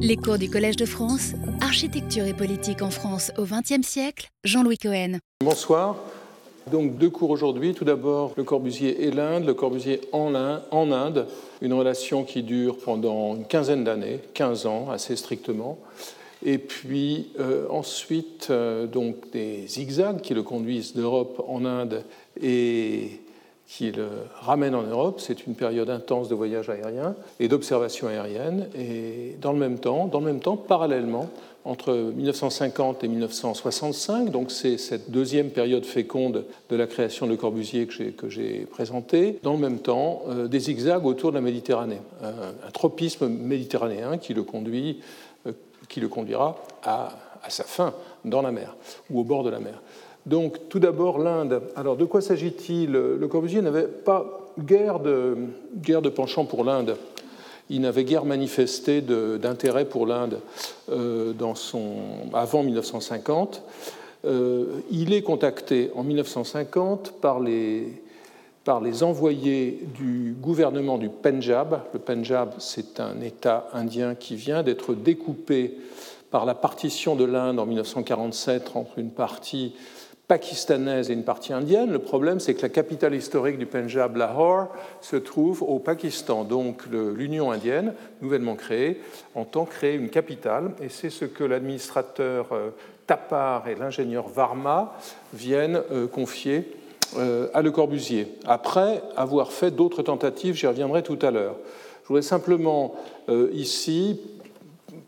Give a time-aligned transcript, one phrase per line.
[0.00, 4.76] Les cours du Collège de France, Architecture et politique en France au XXe siècle, Jean-Louis
[4.76, 5.18] Cohen.
[5.44, 5.96] Bonsoir.
[6.72, 7.74] Donc deux cours aujourd'hui.
[7.74, 11.28] Tout d'abord, Le Corbusier et l'Inde, Le Corbusier en Inde,
[11.62, 15.78] une relation qui dure pendant une quinzaine d'années, 15 ans assez strictement.
[16.44, 22.02] Et puis euh, ensuite, euh, donc des zigzags qui le conduisent d'Europe en Inde
[22.42, 23.20] et
[23.66, 24.08] qui le
[24.40, 25.20] ramène en Europe.
[25.20, 28.68] C'est une période intense de voyage aérien et d'observation aérienne.
[28.76, 31.30] Et dans le même temps, parallèlement,
[31.64, 37.86] entre 1950 et 1965, donc c'est cette deuxième période féconde de la création de Corbusier
[37.86, 42.70] que j'ai présentée, dans le même temps, euh, des zigzags autour de la Méditerranée, un,
[42.72, 44.44] tropisme méditerranéen qui le,
[45.46, 47.14] euh, conduira à
[47.48, 48.76] sa fin dans la mer
[49.10, 49.80] ou au bord de la mer.
[50.26, 51.62] Donc, tout d'abord, l'Inde.
[51.76, 52.92] Alors, de quoi s'agit-il?
[52.92, 55.36] Le Corbusier n'avait pas guère de,
[55.76, 56.96] guère de penchant pour l'Inde.
[57.70, 60.40] Il n'avait guère manifesté d'intérêt pour l'Inde
[60.90, 61.32] euh,
[62.34, 63.62] avant 1950.
[64.26, 68.02] Euh, il est contacté en 1950 par les,
[68.64, 71.80] par les envoyés du gouvernement du Pendjab.
[71.92, 75.78] Le Pendjab, c'est un État indien qui vient d'être découpé
[76.30, 79.74] par la partition de l'Inde en 1947 entre une partie
[80.34, 81.92] pakistanaise et une partie indienne.
[81.92, 84.66] Le problème, c'est que la capitale historique du Punjab, Lahore,
[85.00, 86.42] se trouve au Pakistan.
[86.42, 89.00] Donc l'Union indienne, nouvellement créée,
[89.36, 92.70] entend créer une capitale, et c'est ce que l'administrateur euh,
[93.06, 94.96] Tapar et l'ingénieur Varma
[95.32, 96.66] viennent euh, confier
[97.16, 101.54] euh, à Le Corbusier, après avoir fait d'autres tentatives, j'y reviendrai tout à l'heure.
[102.02, 102.96] Je voudrais simplement
[103.52, 104.20] ici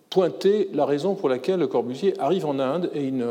[0.09, 3.23] pointer la raison pour laquelle Le Corbusier arrive en Inde et il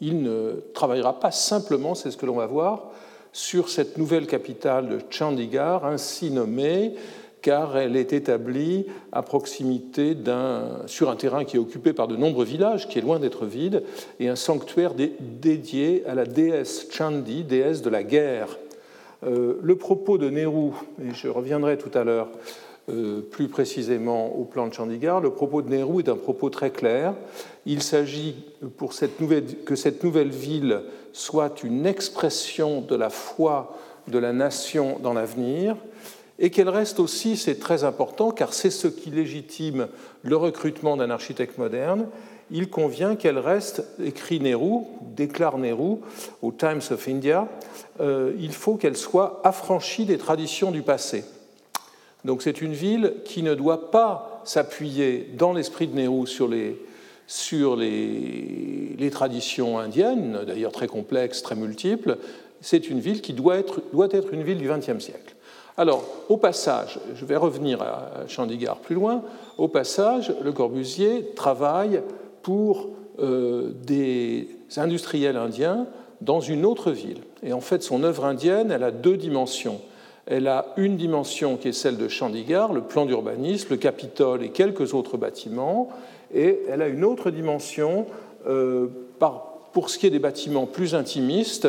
[0.00, 2.90] il ne travaillera pas simplement, c'est ce que l'on va voir,
[3.32, 6.94] sur cette nouvelle capitale de Chandigarh, ainsi nommée
[7.42, 12.16] car elle est établie à proximité d'un, sur un terrain qui est occupé par de
[12.16, 13.84] nombreux villages, qui est loin d'être vide,
[14.20, 18.58] et un sanctuaire dédié à la déesse Chandi, déesse de la guerre.
[19.24, 20.72] Euh, le propos de Nehru,
[21.02, 22.28] et je reviendrai tout à l'heure
[22.88, 26.70] euh, plus précisément au plan de Chandigarh, le propos de Nehru est un propos très
[26.70, 27.14] clair.
[27.66, 28.34] Il s'agit
[28.76, 30.82] pour que cette nouvelle ville
[31.12, 35.76] soit une expression de la foi de la nation dans l'avenir
[36.38, 39.88] et qu'elle reste aussi, c'est très important, car c'est ce qui légitime
[40.22, 42.06] le recrutement d'un architecte moderne,
[42.50, 44.84] il convient qu'elle reste, écrit Nehru,
[45.16, 45.96] déclare Nehru
[46.40, 47.48] au Times of India,
[48.00, 51.24] euh, il faut qu'elle soit affranchie des traditions du passé.
[52.24, 56.76] Donc c'est une ville qui ne doit pas s'appuyer dans l'esprit de Nehru sur les,
[57.26, 62.18] sur les, les traditions indiennes, d'ailleurs très complexes, très multiples.
[62.60, 65.36] C'est une ville qui doit être, doit être une ville du XXe siècle.
[65.76, 69.22] Alors, au passage, je vais revenir à Chandigarh plus loin,
[69.58, 72.02] au passage, Le Corbusier travaille
[72.42, 72.88] pour
[73.20, 75.86] euh, des industriels indiens
[76.20, 77.20] dans une autre ville.
[77.44, 79.80] Et en fait, son œuvre indienne, elle a deux dimensions.
[80.30, 84.50] Elle a une dimension qui est celle de Chandigarh, le plan d'urbanisme, le Capitole et
[84.50, 85.88] quelques autres bâtiments,
[86.34, 88.04] et elle a une autre dimension
[88.46, 88.88] euh,
[89.72, 91.68] pour ce qui est des bâtiments plus intimistes,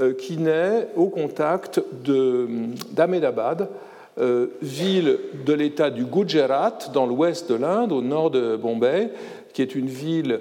[0.00, 1.80] euh, qui naît au contact
[2.92, 3.68] d'Ahmedabad,
[4.18, 9.10] euh, ville de l'État du Gujarat, dans l'ouest de l'Inde, au nord de Bombay,
[9.52, 10.40] qui est une ville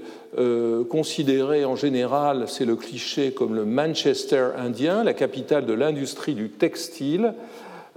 [0.89, 6.49] considérée en général, c'est le cliché, comme le Manchester indien, la capitale de l'industrie du
[6.49, 7.33] textile,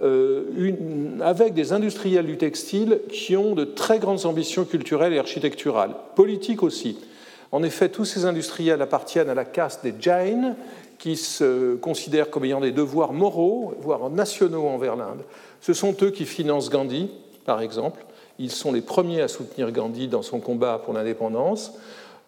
[0.02, 0.42] euh,
[1.20, 6.64] avec des industriels du textile qui ont de très grandes ambitions culturelles et architecturales, politiques
[6.64, 6.98] aussi.
[7.52, 10.56] En effet, tous ces industriels appartiennent à la caste des Jain,
[10.98, 15.22] qui se considèrent comme ayant des devoirs moraux, voire nationaux envers l'Inde.
[15.60, 17.08] Ce sont eux qui financent Gandhi,
[17.44, 18.04] par exemple.
[18.38, 21.72] Ils sont les premiers à soutenir Gandhi dans son combat pour l'indépendance.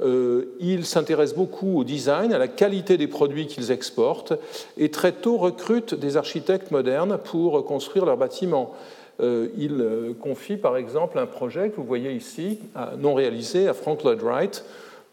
[0.03, 4.35] Euh, ils s'intéressent beaucoup au design, à la qualité des produits qu'ils exportent,
[4.77, 8.75] et très tôt recrutent des architectes modernes pour construire leurs bâtiments.
[9.21, 12.59] Euh, ils euh, confient par exemple un projet que vous voyez ici,
[12.99, 14.65] non réalisé, à Frank Lloyd Wright,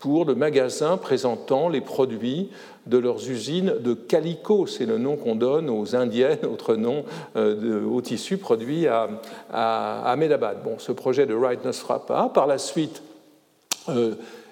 [0.04, 2.50] pour le magasin présentant les produits
[2.88, 4.68] de leurs usines de calico.
[4.68, 7.06] C'est le nom qu'on donne aux Indiennes, autre nom
[7.36, 9.08] de, aux tissus produits à,
[9.50, 10.62] à, Ahmedabad.
[10.62, 12.28] Bon, ce projet de Wright ne se fera pas.
[12.28, 13.02] Par la suite,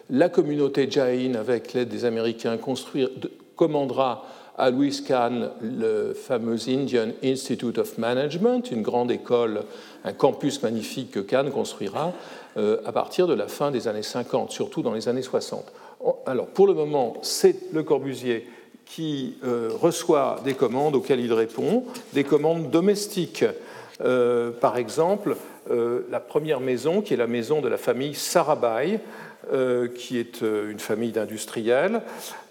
[0.10, 2.58] la communauté Jain, avec l'aide des Américains,
[3.58, 4.24] commandera
[4.58, 9.64] à Louis Kahn le fameux Indian Institute of Management, une grande école,
[10.06, 12.12] un campus magnifique que Kahn construira euh,
[12.58, 15.72] à partir de la fin des années 50, surtout dans les années 60.
[16.26, 18.48] Alors, pour le moment, c'est Le Corbusier
[18.86, 23.46] qui euh, reçoit des commandes auxquelles il répond, des commandes domestiques.
[24.04, 25.36] Euh, par exemple,
[25.70, 29.00] la première maison, qui est la maison de la famille Sarabhai,
[29.96, 32.02] qui est une famille d'industriels.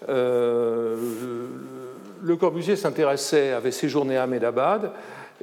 [0.07, 0.97] le
[2.39, 4.91] Corbusier s'intéressait, avait séjourné à Ahmedabad,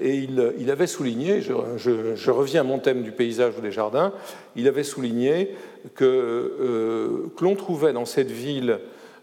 [0.01, 0.17] et
[0.59, 4.13] il, avait souligné, je, reviens à mon thème du paysage ou des jardins,
[4.57, 5.55] il avait souligné
[5.95, 8.81] que, euh, l'on trouvait dans cette ville,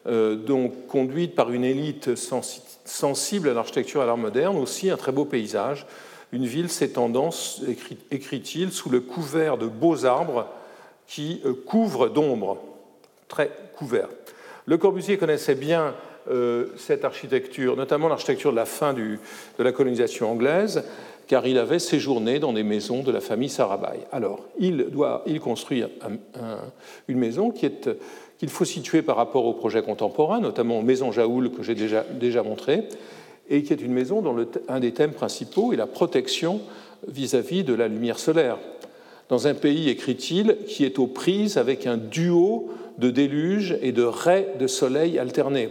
[0.08, 4.98] euh, donc conduite par une élite sensible à l'architecture et à l'art moderne, aussi un
[4.98, 5.86] très beau paysage,
[6.32, 7.30] une ville s'étendant,
[8.12, 10.48] écrit-il, sous le couvert de beaux arbres
[11.08, 12.58] qui euh, couvrent d'ombre,
[13.28, 14.10] très couvert.
[14.66, 15.94] Le Corbusier connaissait bien
[16.30, 19.18] euh, cette architecture, notamment l'architecture de la fin de
[19.60, 20.84] la colonisation anglaise,
[21.28, 24.02] car il avait séjourné dans des maisons de la famille Sarabhai.
[24.12, 25.84] Alors, il, doit, il construit
[27.08, 27.90] une maison qui est
[28.38, 32.44] qu'il faut situer par rapport au projet contemporain, notamment Maison Jaoul que j'ai déjà, déjà
[32.44, 32.84] montré,
[33.50, 36.62] et qui est une maison dont un des thèmes principaux est la protection
[37.08, 38.58] vis-à-vis -vis de la lumière solaire.
[39.30, 44.04] Dans un pays, écrit-il, qui est aux prises avec un duo de déluge et de
[44.04, 45.70] raies de soleil alternés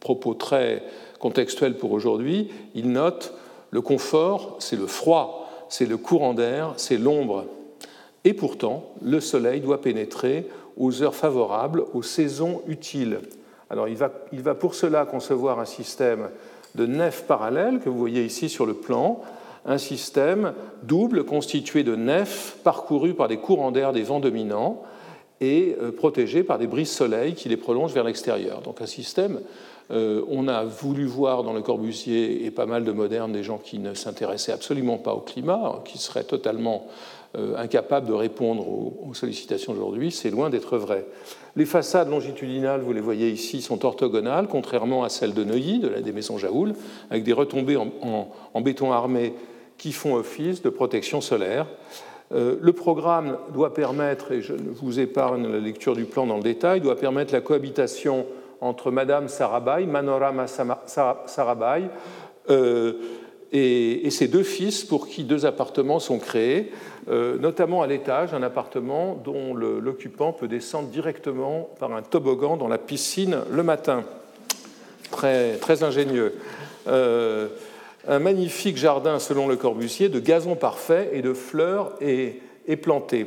[0.00, 0.82] propos très
[1.18, 3.34] contextuel pour aujourd'hui, il note
[3.70, 7.46] le confort, c'est le froid, c'est le courant d'air, c'est l'ombre.
[8.24, 10.46] Et pourtant, le soleil doit pénétrer
[10.76, 13.20] aux heures favorables, aux saisons utiles.
[13.70, 16.28] Alors il va, il va pour cela concevoir un système
[16.74, 19.20] de nefs parallèles que vous voyez ici sur le plan,
[19.64, 24.82] un système double constitué de nefs parcourues par des courants d'air des vents dominants
[25.40, 28.60] et euh, protégés par des brises soleil qui les prolongent vers l'extérieur.
[28.60, 29.40] Donc un système
[29.92, 33.58] euh, on a voulu voir dans le Corbusier et pas mal de modernes des gens
[33.58, 36.86] qui ne s'intéressaient absolument pas au climat, qui seraient totalement
[37.36, 40.10] euh, incapables de répondre aux, sollicitations d'aujourd'hui.
[40.10, 41.06] C'est loin d'être vrai.
[41.56, 45.88] Les façades longitudinales, vous les voyez ici, sont orthogonales, contrairement à celles de Neuilly, de
[45.88, 46.74] la, des maisons Jaoul,
[47.10, 49.34] avec des retombées en, béton armé
[49.76, 51.66] qui font office de protection solaire.
[52.32, 56.42] Euh, le programme doit permettre, et je vous épargne la lecture du plan dans le
[56.42, 58.26] détail, doit permettre la cohabitation
[58.62, 61.90] entre Madame Sarabhai, Manorama Sarabhai,
[62.48, 62.92] euh,
[63.52, 66.72] et, ses deux fils pour qui deux appartements sont créés,
[67.10, 72.68] euh, notamment à l'étage, un appartement dont l'occupant peut descendre directement par un toboggan dans
[72.68, 74.04] la piscine le matin.
[75.10, 76.34] Très, ingénieux.
[76.86, 77.48] Euh,
[78.08, 83.26] un magnifique jardin, selon Le Corbusier, de gazon parfait et de fleurs et, et planté.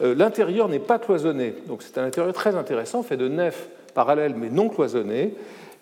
[0.00, 4.50] L'intérieur n'est pas cloisonné, donc c'est un intérieur très intéressant, fait de nefs parallèle mais
[4.50, 5.34] non cloisonné,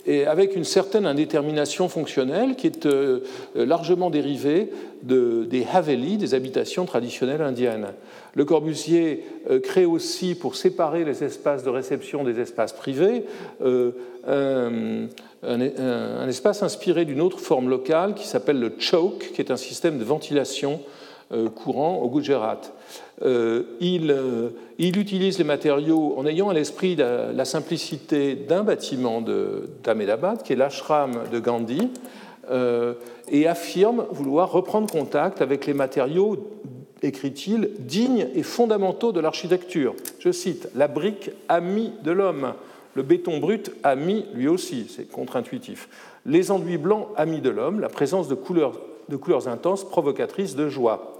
[0.07, 3.21] et avec une certaine indétermination fonctionnelle qui est euh,
[3.55, 4.71] largement dérivée
[5.03, 7.89] de, des haveli, des habitations traditionnelles indiennes.
[8.35, 13.25] Le Corbusier euh, crée aussi, pour séparer les espaces de réception des espaces privés,
[13.63, 13.93] euh,
[14.27, 15.09] un,
[15.43, 19.99] un, espace inspiré d'une autre forme locale qui s'appelle le choke, qui est un système
[19.99, 20.81] de ventilation
[21.55, 22.61] courant au Gujarat.
[23.23, 29.23] Euh, euh, il, utilise les matériaux en ayant à l'esprit la, simplicité d'un bâtiment
[29.83, 31.91] d'Ahmedabad, qui est l'ashram de Gandhi,
[32.51, 32.95] euh,
[33.29, 36.37] et affirme vouloir reprendre contact avec les matériaux,
[37.03, 39.95] écrit-il, dignes et fondamentaux de l'architecture.
[40.19, 42.55] Je cite, la brique amie de l'homme,
[42.95, 45.89] le béton brut ami lui aussi, c'est contre-intuitif,
[46.27, 50.69] les enduits blancs amis de l'homme, la présence de couleurs, de couleurs intenses provocatrices de
[50.69, 51.20] joie.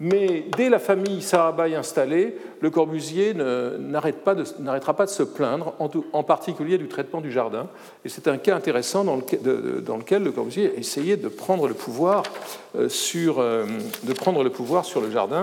[0.00, 5.74] Mais dès la famille Sarabhai installée, Le Corbusier n'arrêtera pas de se plaindre,
[6.12, 7.66] en, particulier du traitement du jardin.
[8.04, 12.22] Et c'est un cas intéressant dans, lequel Le Corbusier a essayé de prendre le pouvoir
[12.76, 13.66] euh, sur, euh,
[14.04, 15.42] de prendre le, pouvoir sur le jardin.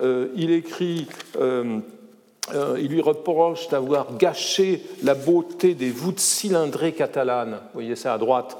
[0.00, 1.08] Euh, il écrit.
[1.40, 8.18] il lui reproche d'avoir gâché la beauté des voûtes cylindrées catalanes, vous voyez ça à
[8.18, 8.56] droite,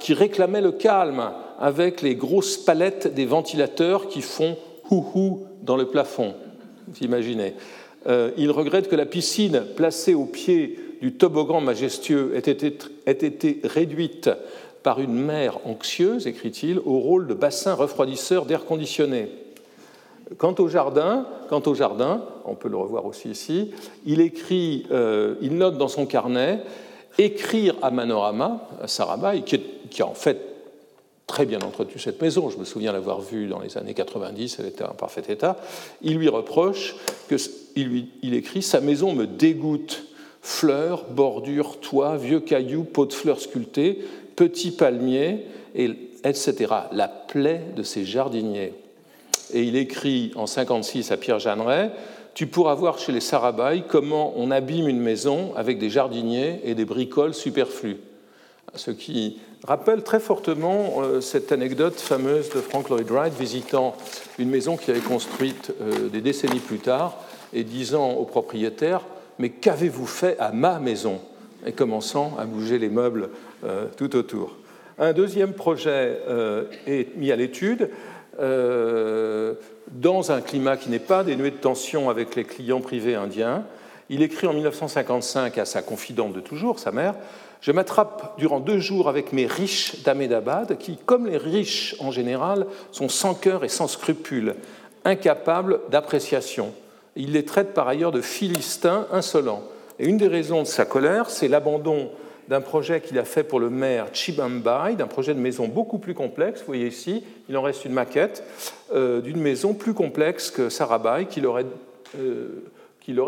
[0.00, 4.56] qui réclamait le calme avec les grosses palettes des ventilateurs qui font
[4.90, 6.34] hou-hou dans le plafond.
[6.88, 7.54] Vous imaginez.
[8.08, 14.30] Euh, il regrette que la piscine placée au pied du toboggan majestueux ait été, réduite
[14.82, 19.28] par une mer anxieuse, écrit-il, au rôle de bassin refroidisseur d'air conditionné.
[20.38, 23.70] Quant au jardin, quant au jardin, on peut le revoir aussi ici,
[24.04, 26.60] il écrit, euh, il note dans son carnet
[27.18, 30.38] écrire à Manorama, à Sarabhai, qui, a en fait
[31.26, 34.66] très bien entretenu cette maison, je me souviens l'avoir vue dans les années 90, elle
[34.66, 35.56] était en parfait état,
[36.02, 36.96] il lui reproche,
[37.28, 37.36] que,
[37.76, 40.04] il, lui, il écrit Sa maison me dégoûte,
[40.42, 44.04] fleurs, bordures, toits, vieux cailloux, pots de fleurs sculptés,
[44.36, 45.90] petits palmiers, et,
[46.24, 46.74] etc.
[46.92, 48.74] La plaie de ces jardiniers.
[49.52, 51.92] Et il écrit en 56 à Pierre Jeanneret
[52.34, 56.74] tu pourras voir chez les Sarabhai comment on abîme une maison avec des jardiniers et
[56.74, 57.98] des bricoles superflues.
[58.74, 63.94] Ce qui rappelle très fortement euh, cette anecdote fameuse de Frank Lloyd Wright visitant
[64.38, 67.18] une maison qu'il avait construite euh, des décennies plus tard
[67.52, 69.02] et disant au propriétaire
[69.38, 71.20] Mais qu'avez-vous fait à ma maison?
[71.66, 73.28] Et commençant à bouger les meubles
[73.64, 74.56] euh, tout autour.
[74.98, 76.18] Un deuxième projet
[76.86, 77.88] est mis à l'étude
[78.38, 83.64] dans un climat qui n'est pas dénué de tension avec les clients privés indiens.
[84.08, 87.14] Il écrit en 1955 à sa confidente de toujours, sa mère,
[87.62, 92.66] je m'attrape durant deux jours avec mes riches d'Ahmedabad, qui, comme les riches en général,
[92.90, 94.56] sont sans cœur et sans scrupules,
[95.04, 96.74] incapables d'appréciation.
[97.14, 99.62] Il les traite par ailleurs de philistins insolents.
[100.00, 102.10] Et une des raisons de sa colère, c'est l'abandon
[102.48, 106.14] d'un projet qu'il a fait pour le maire Chibambai, d'un projet de maison beaucoup plus
[106.14, 106.60] complexe.
[106.60, 108.44] Vous voyez ici, il en reste une maquette
[108.94, 111.66] euh, d'une maison plus complexe que Sarabai, qu'il aurait,
[112.18, 112.48] euh,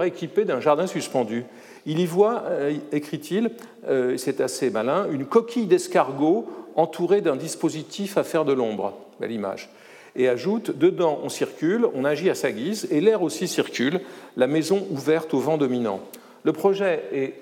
[0.05, 1.45] équipée d'un jardin suspendu.
[1.87, 3.51] Il y voit, euh, écrit-il,
[3.89, 8.95] euh, c'est assez malin, une coquille d'escargot entourée d'un dispositif à faire de l'ombre.
[9.21, 9.69] Belle image.
[10.17, 14.01] Et ajoute, dedans on circule, on agit à sa guise, et l'air aussi circule,
[14.37, 16.01] la maison ouverte au vent dominant.
[16.45, 17.35] Le projet est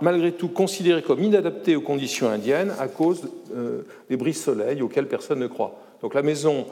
[0.00, 3.22] malgré tout considéré comme inadapté aux conditions indiennes à cause
[3.54, 5.74] euh, des brises-soleil auxquels personne ne croit.
[6.02, 6.66] Donc la maison,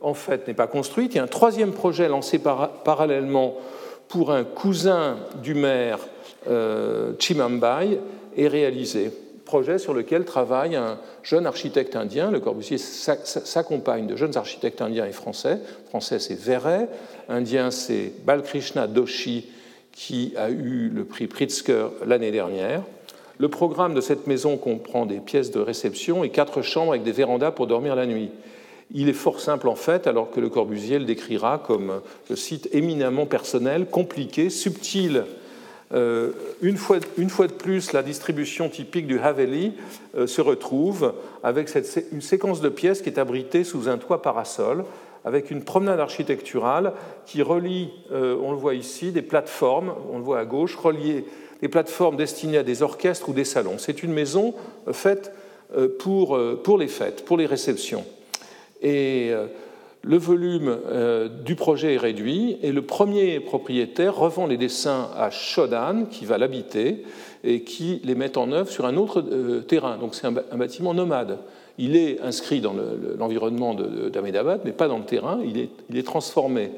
[0.00, 1.14] en fait, n'est pas construite.
[1.14, 3.56] Il a un troisième projet lancé parallèlement
[4.08, 5.98] pour un cousin du maire
[6.48, 8.00] euh, Chimambai
[8.36, 9.10] est réalisé.
[9.44, 12.30] Projet sur lequel travaille un jeune architecte indien.
[12.30, 15.58] Le Corbusier s'accompagne de jeunes architectes indiens et français.
[15.88, 16.88] Français, c'est Verret.
[17.28, 19.48] Indien, c'est Balkrishna Doshi,
[19.92, 22.82] qui a eu le prix Pritzker l'année dernière.
[23.38, 27.12] Le programme de cette maison comprend des pièces de réception et quatre chambres avec des
[27.12, 28.30] vérandas pour dormir la nuit.
[28.92, 32.68] Il est fort simple en fait, alors que Le Corbusier le décrira comme, le site
[32.72, 35.24] éminemment personnel, compliqué, subtil.
[35.92, 39.72] Euh, une, fois, une, fois, de plus, la distribution typique du Haveli
[40.16, 44.20] euh, se retrouve avec cette, une séquence de pièces qui est abritée sous un toit
[44.20, 44.84] parasol,
[45.28, 46.92] avec une promenade architecturale
[47.26, 51.24] qui relie, euh, on le voit ici, des plateformes, on le voit à gauche, reliées
[51.62, 53.78] des plateformes destinées à des orchestres ou des salons.
[53.78, 54.54] C'est une maison
[54.92, 55.32] faite
[55.98, 58.04] pour, pour les fêtes, pour les réceptions.
[58.82, 59.46] Et euh,
[60.02, 65.30] le volume euh, du projet est réduit et le premier propriétaire revend les dessins à
[65.30, 67.04] Shodan, qui va l'habiter
[67.44, 69.98] et qui les met en œuvre sur un autre euh, terrain.
[69.98, 71.38] Donc c'est un bâtiment nomade.
[71.78, 72.74] Il est inscrit dans
[73.18, 75.58] l'environnement d'Ahmedabad, mais pas dans le terrain, il
[75.96, 76.72] est, transformé.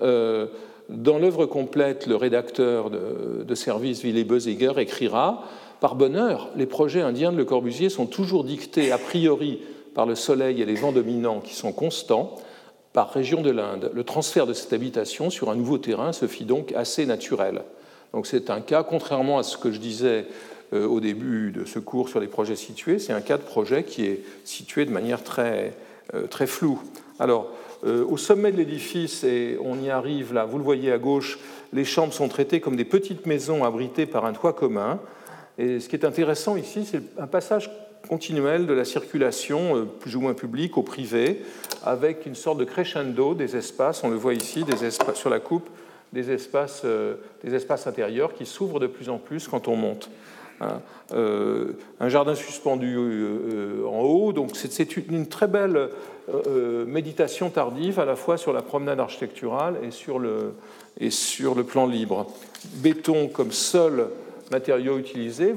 [0.00, 5.44] Dans l'œuvre complète, le rédacteur de, de service Ville Beuziger écrira
[5.80, 9.60] Par bonheur, les projets indiens de Le Corbusier sont toujours dictés a priori
[9.94, 12.36] par le soleil et les vents dominants qui sont constants
[12.92, 13.90] par région de l'Inde.
[13.94, 17.62] Le transfert de cette habitation sur un nouveau terrain se fit donc assez naturel.
[18.12, 21.78] Donc c'est un cas, contrairement à ce que je disais euh, au début de ce
[21.78, 25.22] cours sur les projets situés, c'est un cas de projet qui est situé de manière
[25.22, 25.74] très,
[26.14, 26.80] euh, très floue.
[27.18, 27.50] Alors,
[27.84, 31.38] euh, au sommet de l'édifice, et on y arrive là, vous le voyez à gauche,
[31.72, 35.00] les chambres sont traitées comme des petites maisons abritées par un toit commun.
[35.58, 37.70] Et ce qui est intéressant ici, c'est un passage
[38.08, 41.42] continuelle de la circulation, euh, plus ou moins publique, au privé,
[41.84, 44.64] avec une sorte de crescendo des espaces, on le voit ici,
[45.14, 45.68] sur la coupe,
[46.12, 50.10] des espaces, euh, des espaces intérieurs qui s'ouvrent de plus en plus quand on monte.
[51.12, 52.96] Euh, un jardin suspendu
[53.86, 55.90] en haut, donc c'est une très belle
[56.86, 60.54] méditation tardive à la fois sur la promenade architecturale et sur le,
[61.00, 62.26] et sur le plan libre.
[62.76, 64.06] Béton comme seul
[64.50, 65.54] matériau utilisé.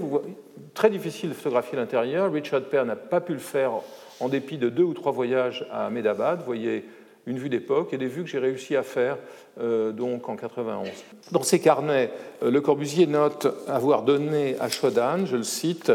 [0.73, 2.31] Très difficile de photographier l'intérieur.
[2.31, 3.71] Richard Perr n'a pas pu le faire
[4.19, 6.39] en dépit de deux ou trois voyages à Medabad.
[6.39, 6.85] Vous voyez
[7.27, 9.17] une vue d'époque et des vues que j'ai réussi à faire
[9.59, 10.89] euh, donc en 91.
[11.31, 12.11] Dans ses carnets,
[12.43, 15.91] euh, Le Corbusier note avoir donné à Shodan, je le cite,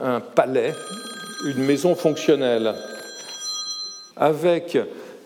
[0.00, 0.72] un palais,
[1.44, 2.74] une maison fonctionnelle.
[4.16, 4.78] Avec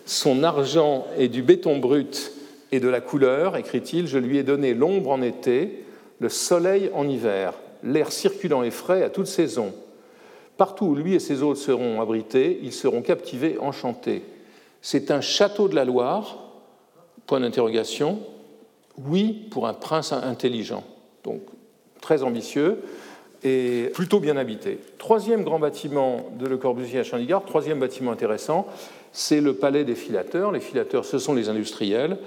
[0.05, 2.31] son argent et du béton brut
[2.71, 5.83] et de la couleur, écrit-il, je lui ai donné l'ombre en été,
[6.19, 9.73] le soleil en hiver l'air circulant et frais à toute saison.
[10.57, 14.23] Partout où lui et ses hôtes seront abrités, ils seront captivés, enchantés.
[14.89, 16.37] C'est un château de la Loire,
[17.25, 18.19] point d'interrogation,
[18.97, 20.81] oui pour un prince intelligent.
[21.25, 21.41] Donc
[21.99, 22.79] très ambitieux
[23.43, 24.79] et plutôt bien habité.
[24.97, 28.65] Troisième grand bâtiment de Le Corbusier à Chandigarh, troisième bâtiment intéressant,
[29.11, 30.53] c'est le palais des filateurs.
[30.53, 32.17] Les filateurs, ce sont les industriels.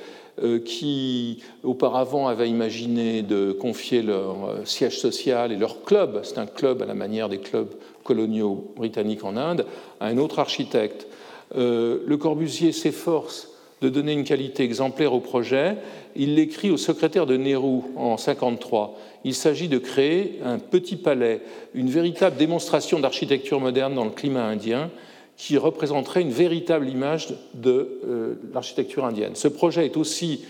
[0.42, 6.38] Euh, qui auparavant avaient imaginé de confier leur euh, siège social et leur club, c'est
[6.38, 7.74] un club à la manière des clubs
[8.04, 9.66] coloniaux britanniques en Inde,
[9.98, 11.08] à un autre architecte.
[11.56, 13.48] Euh, le Corbusier s'efforce
[13.80, 15.76] de donner une qualité exemplaire au projet,
[16.14, 18.98] il l'écrit au secrétaire de Nehru en 1953.
[19.24, 21.40] Il s'agit de créer un petit palais,
[21.74, 24.90] une véritable démonstration d'architecture moderne dans le climat indien
[25.36, 29.34] qui représenterait une véritable image de euh, l'architecture indienne.
[29.34, 30.44] Ce projet est aussi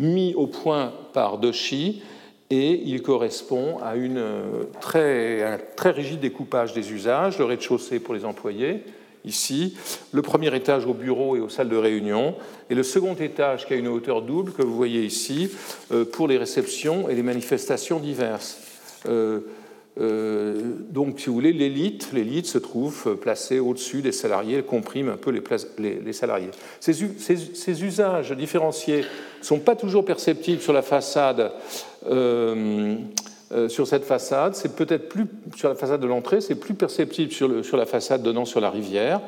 [0.00, 2.02] mis au point par Doshi
[2.50, 4.64] et il correspond à une euh,
[5.46, 8.82] un très rigide découpage des usages, le rez-de-chaussée pour les employés,
[9.24, 9.76] ici,
[10.12, 12.34] le premier étage au bureau et aux salles de réunion,
[12.70, 15.50] et le second étage qui a une hauteur double que vous voyez ici
[15.92, 18.58] euh, pour les réceptions et les manifestations diverses.
[19.08, 19.40] Euh,
[20.00, 25.10] euh, donc, si vous voulez, l'élite, l'élite se trouve placée au-dessus des salariés, elle comprime
[25.10, 25.30] un peu
[25.78, 26.50] les, salariés.
[26.80, 31.52] Ces, usages différenciés ne sont pas toujours perceptibles sur la façade.
[33.68, 34.54] Sur cette façade.
[34.54, 38.44] C'est peut-être plus sur la façade de l'entrée, c'est plus perceptible sur, la façade donnant
[38.44, 39.20] sur la rivière.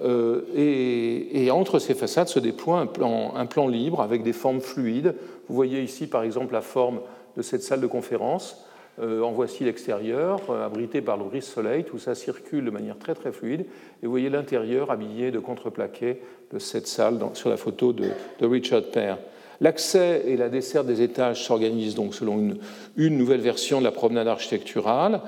[0.00, 5.14] Euh, et, entre ces façades se déploie un plan, libre avec des formes fluides.
[5.48, 7.00] Vous voyez ici par exemple la forme
[7.36, 8.64] de cette salle de conférence.
[9.00, 11.84] Euh, en voici l'extérieur, abrité par le brise-soleil.
[11.84, 13.62] Tout ça circule de manière très très fluide.
[14.02, 16.20] Et vous voyez l'intérieur habillé de contreplaqué
[16.52, 18.10] de cette salle sur la photo de,
[18.40, 19.18] de Richard Pear.
[19.62, 22.56] L'accès et la desserte des étages s'organisent donc selon
[22.96, 25.20] une, nouvelle version de la promenade architecturale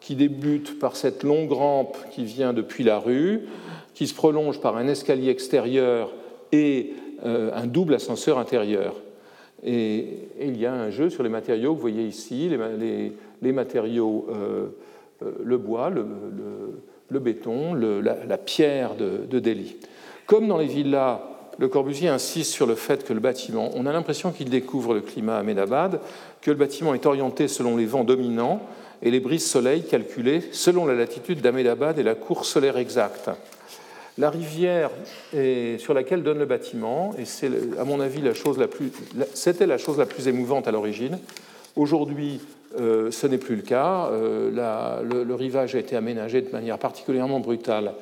[0.00, 3.42] qui débute par cette longue rampe qui vient depuis la rue,
[3.92, 6.10] qui se prolonge par un escalier extérieur
[6.52, 6.94] et
[7.26, 8.94] euh, un double ascenseur intérieur.
[9.62, 10.06] Et,
[10.40, 12.50] il y a un jeu sur les matériaux que vous voyez ici,
[13.42, 14.68] les, matériaux, euh,
[15.22, 19.76] euh, le bois, le, béton, la, pierre de, de Delhi.
[20.24, 21.20] Comme dans les villas
[21.58, 25.00] le Corbusier insiste sur le fait que le bâtiment, on a l'impression qu'il découvre le
[25.00, 26.00] climat à Ahmedabad,
[26.40, 28.62] que le bâtiment est orienté selon les vents dominants
[29.02, 33.30] et les brises soleil calculées selon la latitude d'Ahmedabad et la course solaire exacte.
[34.18, 34.90] La rivière
[35.78, 38.92] sur laquelle donne le bâtiment, et c'est à mon avis la chose la plus,
[39.32, 41.18] c'était la chose la plus émouvante à l'origine.
[41.76, 42.40] Aujourd'hui,
[42.78, 44.08] euh, ce n'est plus le cas.
[44.12, 47.92] Euh, le, rivage a été aménagé de manière particulièrement brutale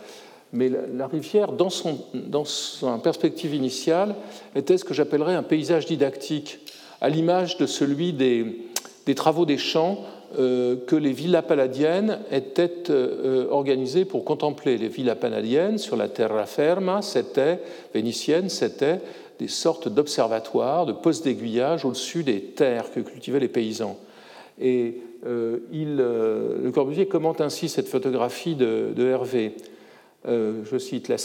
[0.53, 1.99] mais la, rivière, dans son,
[2.45, 4.17] son perspective initiale,
[4.57, 6.59] était ce que j'appellerais un paysage didactique,
[7.01, 8.67] à l'image de celui des,
[9.15, 10.05] travaux des champs
[10.39, 14.77] euh, que les villas palladiennes étaient euh, organisées pour contempler.
[14.77, 17.61] Les villas palladiennes sur la terraferma, c'était,
[17.95, 19.01] vénitienne, c'était
[19.39, 23.99] des sortes d'observatoires, de postes d'aiguillage au-dessus des terres que cultivaient les paysans.
[24.61, 29.55] Et euh, le Corbusier commente ainsi cette photographie de Hervé.
[30.29, 31.17] Euh, je cite, la,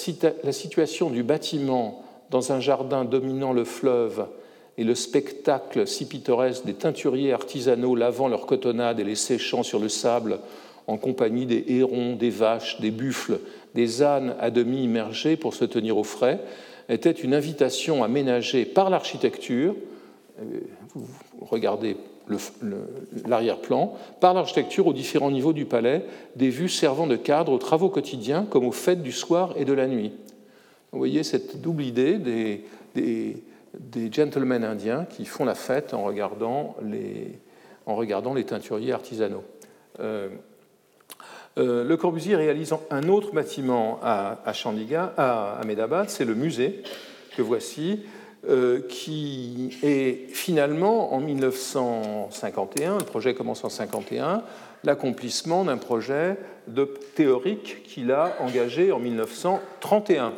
[0.53, 4.27] situation du bâtiment dans un jardin dominant le fleuve
[4.77, 9.79] et le spectacle si pittoresque des teinturiers artisanaux lavant leurs cotonnades et les séchant sur
[9.79, 10.39] le sable
[10.87, 13.39] en compagnie des hérons, des vaches, des buffles,
[13.73, 16.39] des ânes à demi immergés pour se tenir au frais,
[16.87, 19.75] était une invitation aménagée par l'architecture.
[20.39, 20.59] Euh,
[20.93, 21.07] vous
[21.41, 21.97] regardez
[23.25, 27.89] l'arrière-plan, par l'architecture aux différents niveaux du palais, des vues servant de cadre aux travaux
[27.89, 30.13] quotidiens comme aux fêtes du soir et de la nuit.
[30.91, 33.43] Vous voyez cette double idée des,
[34.11, 37.39] gentlemen indiens qui font la fête en regardant les,
[38.45, 39.43] teinturiers artisanaux.
[39.99, 40.29] Euh,
[41.57, 46.83] euh, le Corbusier réalise un autre bâtiment à, à Chandigarh, à Ahmedabad, c'est le musée
[47.35, 48.01] que voici,
[48.47, 54.43] euh, qui est finalement, en 1951, le projet commence en 1951,
[54.83, 60.33] l'accomplissement d'un projet de théorique qu'il a engagé en 1931.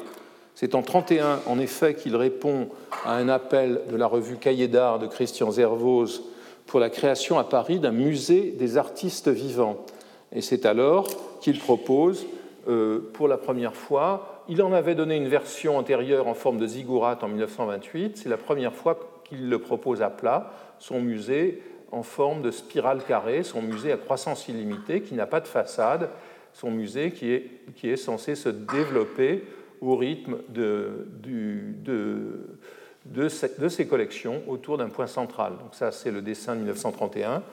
[0.55, 2.69] C'est en 1931, en effet, qu'il répond
[3.05, 6.21] à un appel de la revue Cahiers d'art de Christian Zervoz
[6.65, 9.85] pour la création à Paris d'un musée des artistes vivants.
[10.31, 11.07] Et c'est alors
[11.41, 12.25] qu'il propose,
[12.67, 16.67] euh, pour la première fois, il en avait donné une version antérieure en forme de
[16.67, 18.17] ziggurat en 1928.
[18.17, 23.03] C'est la première fois qu'il le propose à plat, son musée en forme de spirale
[23.03, 26.09] carrée, son musée à croissance illimitée, qui n'a pas de façade,
[26.53, 29.43] son musée qui est, qui est censé se développer
[29.81, 32.57] au rythme de, de,
[33.05, 35.53] de, ses collections autour d'un point central.
[35.61, 37.43] Donc ça, c'est le dessin de 1931.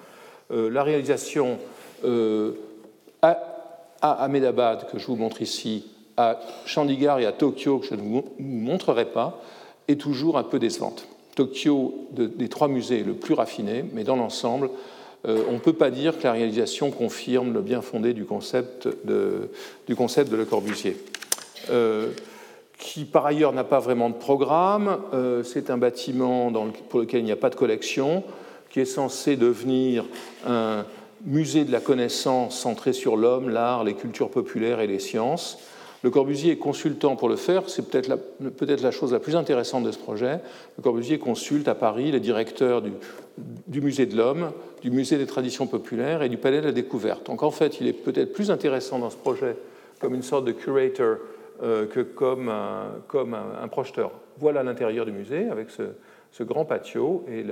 [0.50, 1.58] Euh, la réalisation
[2.04, 2.52] euh,
[3.22, 3.38] à,
[4.00, 8.02] à Ahmedabad, que je vous montre ici, à Chandigarh et à Tokyo, que je ne
[8.02, 9.42] vous montrerai pas,
[9.88, 11.08] est toujours un peu décevante.
[11.34, 14.70] Tokyo, des trois musées, est le plus raffiné, mais dans l'ensemble,
[15.26, 18.88] euh, on ne peut pas dire que la réalisation confirme le bien fondé du concept
[19.04, 19.48] de,
[19.88, 20.96] Le Corbusier.
[21.70, 22.10] Euh,
[22.78, 24.98] qui par ailleurs n'a pas vraiment de programme.
[25.14, 26.52] Euh, c'est un bâtiment
[26.88, 28.22] pour lequel il n'y a pas de collection,
[28.70, 30.04] qui est censé devenir
[30.46, 30.84] un
[31.24, 35.58] musée de la connaissance centré sur l'homme, l'art, les cultures populaires et les sciences.
[36.04, 39.36] Le Corbusier est consultant pour le faire, c'est peut-être la, peut la, chose la plus
[39.36, 40.40] intéressante de ce projet.
[40.76, 42.92] Le Corbusier consulte à Paris les directeurs du,
[43.38, 47.24] du Musée de l'Homme, du Musée des traditions populaires et du Palais de la Découverte.
[47.24, 49.56] Donc en fait, il est peut-être plus intéressant dans ce projet
[49.98, 51.16] comme une sorte de curator
[51.62, 54.10] euh, que comme, un, comme un, projeteur.
[54.36, 57.46] Voilà l'intérieur du musée avec ce, grand patio et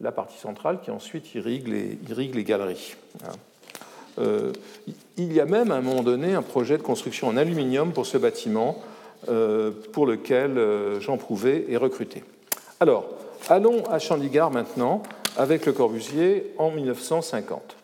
[0.00, 2.94] la partie centrale qui ensuite irrigue les, irrigue les galeries.
[4.18, 4.52] Euh,
[5.16, 8.06] il y a même à un moment donné un projet de construction en aluminium pour
[8.06, 8.82] ce bâtiment
[9.28, 12.24] euh, pour lequel euh, Jean Prouvé est recruté.
[12.80, 13.06] Alors,
[13.48, 15.02] allons à Chandigarh maintenant
[15.36, 17.76] avec Le Corbusier en 1950.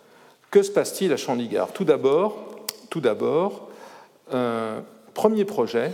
[0.51, 1.73] Que se passe-t-il à Chandigarh?
[1.73, 3.69] Tout d'abord,
[4.33, 4.83] un
[5.15, 5.93] premier projet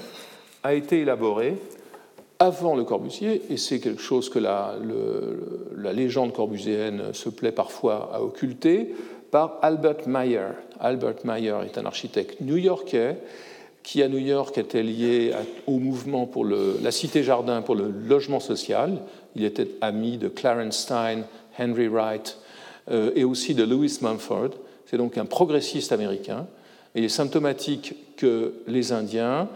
[0.63, 1.57] a été élaboré
[2.41, 4.77] avant Le Corbusier, et c'est quelque chose que la,
[5.77, 8.95] la, légende corbusienne se plaît parfois à occulter,
[9.31, 10.49] par Albert Mayer.
[10.81, 13.19] Albert Mayer est un architecte new-yorkais
[13.83, 15.33] qui, à New York, était lié
[15.67, 18.99] au mouvement pour la cité-jardin pour le logement social.
[19.35, 21.23] Il était ami de Clarence Stein,
[21.59, 22.39] Henry Wright
[22.91, 24.51] euh, et aussi de Louis Mumford.
[24.87, 26.47] C'est donc un progressiste américain.
[26.95, 29.49] Il est symptomatique que les Indiens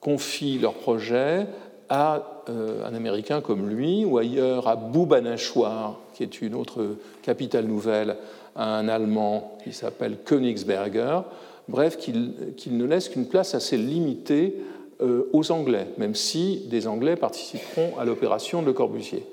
[0.00, 1.46] confient leurs projets
[1.88, 7.66] à euh, un Américain comme lui, ou ailleurs à Bhubaneswar, qui est une autre capitale
[7.66, 8.16] nouvelle,
[8.54, 11.20] à un Allemand qui s'appelle Königsberger,
[11.68, 14.56] bref, qu'il ne laisse qu'une place assez limitée
[15.00, 19.24] euh, aux Anglais, même si des Anglais participeront à l'opération de Le Corbusier.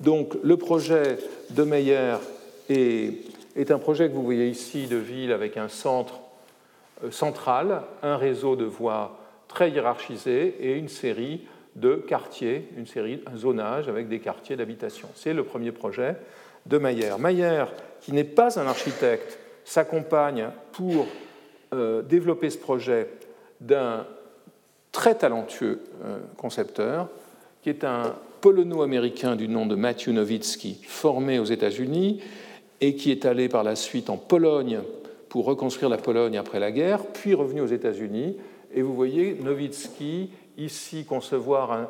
[0.00, 1.18] Donc le projet
[1.50, 2.16] de Meyer
[2.68, 6.20] est, un projet que vous voyez ici de ville avec un centre
[7.04, 11.42] euh, central, un réseau de voies très hiérarchisé et une série
[11.76, 15.08] de quartiers, une série, un zonage avec des quartiers d'habitation.
[15.14, 16.16] C'est le premier projet
[16.66, 17.12] de Mayer.
[17.18, 17.66] Mayer,
[18.02, 21.06] qui n'est pas un architecte, s'accompagne pour
[21.72, 23.08] euh, développer ce projet
[23.60, 24.06] d'un
[24.90, 27.08] très talentueux euh, concepteur,
[27.62, 32.20] qui est un polono-américain du nom de Matthew Nowitzki, formé aux États-Unis
[32.80, 34.80] et qui est allé par la suite en Pologne
[35.28, 38.36] pour reconstruire la Pologne après la guerre, puis revenu aux États-Unis.
[38.74, 41.88] Et vous voyez Nowitzki ici concevoir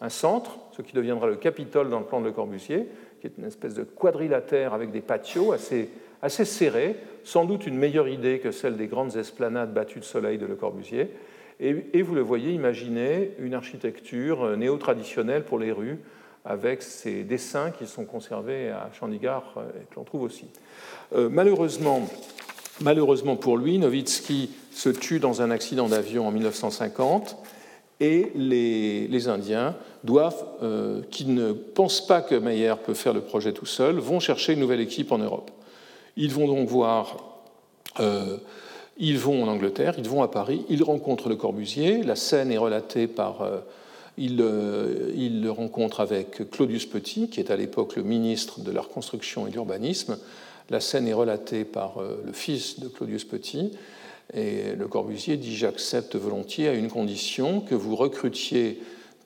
[0.00, 2.86] un, centre, ce qui deviendra le Capitole dans le plan de Le Corbusier,
[3.20, 5.90] qui est une espèce de quadrilatère avec des patios assez,
[6.22, 10.38] assez serrés, sans doute une meilleure idée que celle des grandes esplanades battues de soleil
[10.38, 11.10] de Le Corbusier.
[11.62, 15.98] Et, vous le voyez imaginer une architecture néo-traditionnelle pour les rues,
[16.46, 20.46] avec ces dessins qui sont conservés à Chandigarh et que l'on trouve aussi.
[21.14, 22.08] Euh, malheureusement,
[22.80, 27.36] malheureusement pour lui, Nowitzki se tue dans un accident d'avion en 1950
[28.00, 33.52] et les, Indiens doivent, euh, qui ne pensent pas que Meyer peut faire le projet
[33.52, 35.50] tout seul, vont chercher une nouvelle équipe en Europe.
[36.16, 37.16] Ils vont donc voir,
[38.00, 38.38] euh,
[38.98, 42.58] ils vont en Angleterre, ils vont à Paris, ils rencontrent le Corbusier, la scène est
[42.58, 43.42] relatée par...
[43.42, 43.58] Euh,
[44.18, 49.46] ils, le rencontrent avec Claudius Petit, qui est à l'époque le ministre de la reconstruction
[49.46, 50.18] et d'urbanisme.
[50.68, 53.72] La scène est relatée par le fils de Claudius Petit.
[54.34, 58.82] Et Le Corbusier dit J'accepte volontiers à une condition que vous recrutiez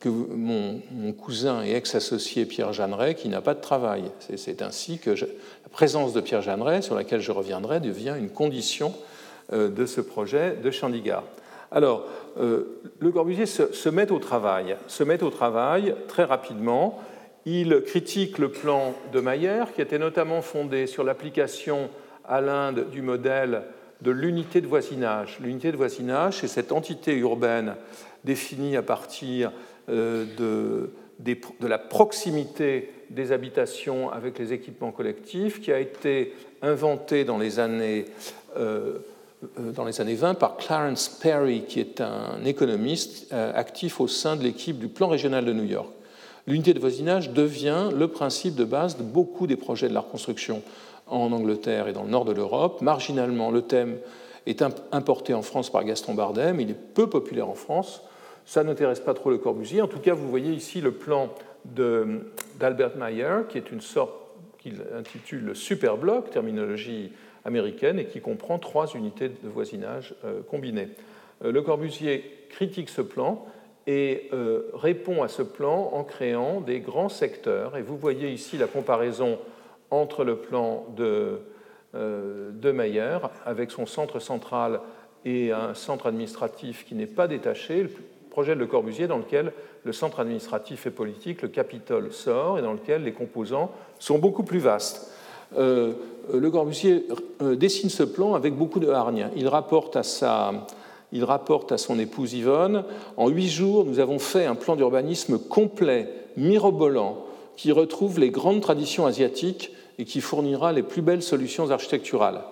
[0.08, 0.80] mon,
[1.12, 4.04] cousin et ex-associé Pierre Jeanneret, qui n'a pas de travail.
[4.36, 8.94] C'est ainsi que la présence de Pierre Jeanneret, sur laquelle je reviendrai, devient une condition
[9.52, 11.24] euh, de ce projet de Chandigarh.
[11.70, 12.06] Alors,
[12.38, 17.00] euh, Le Corbusier se, met au travail, se met au travail très rapidement.
[17.46, 21.90] Il critique le plan de Mayer, qui était notamment fondé sur l'application
[22.26, 23.62] à l'Inde du modèle
[24.00, 25.38] de l'unité de voisinage.
[25.40, 27.74] L'unité de voisinage, c'est cette entité urbaine
[28.24, 29.52] définie à partir
[29.88, 30.90] euh, de,
[31.60, 38.06] la proximité des habitations avec les équipements collectifs, qui a été inventée dans les années,
[38.56, 38.98] euh,
[39.58, 44.36] euh, dans les années 20 par Clarence Perry, qui est un économiste actif au sein
[44.36, 45.90] de l'équipe du plan régional de New York.
[46.46, 50.62] L'unité de voisinage devient le principe de base de beaucoup des projets de la reconstruction
[51.06, 52.82] en Angleterre et dans le nord de l'Europe.
[52.82, 53.96] Marginalement, le thème
[54.46, 58.02] est importé en France par Gaston Bardem, il est peu populaire en France.
[58.44, 59.80] Ça n'intéresse pas trop le Corbusier.
[59.80, 64.12] En tout cas, vous voyez ici le plan d'Albert Mayer, qui est une sorte
[64.58, 67.12] qu'il intitule le superbloc, terminologie
[67.44, 70.88] américaine, et qui comprend trois unités de voisinage euh, combinées.
[71.44, 73.46] Euh, le Corbusier critique ce plan
[73.86, 77.76] et euh, répond à ce plan en créant des grands secteurs.
[77.76, 79.38] Et vous voyez ici la comparaison
[79.90, 81.40] entre le plan de,
[81.92, 84.80] de Meyer, avec son centre central
[85.24, 87.86] et un centre administratif qui n'est pas détaché,
[88.34, 89.52] projet de Le Corbusier dans lequel
[89.84, 93.70] le centre administratif et politique, le Capitole, sort et dans lequel les composants
[94.00, 95.08] sont beaucoup plus vastes.
[95.56, 95.92] Euh,
[96.32, 97.06] le Corbusier
[97.42, 99.28] euh, dessine ce plan avec beaucoup de hargne.
[99.36, 100.66] Il rapporte à sa,
[101.12, 102.82] il rapporte à son épouse Yvonne
[103.16, 107.24] En huit jours, nous avons fait un plan d'urbanisme complet, mirobolant,
[107.56, 112.42] qui retrouve les grandes traditions asiatiques et qui fournira les plus belles solutions architecturales.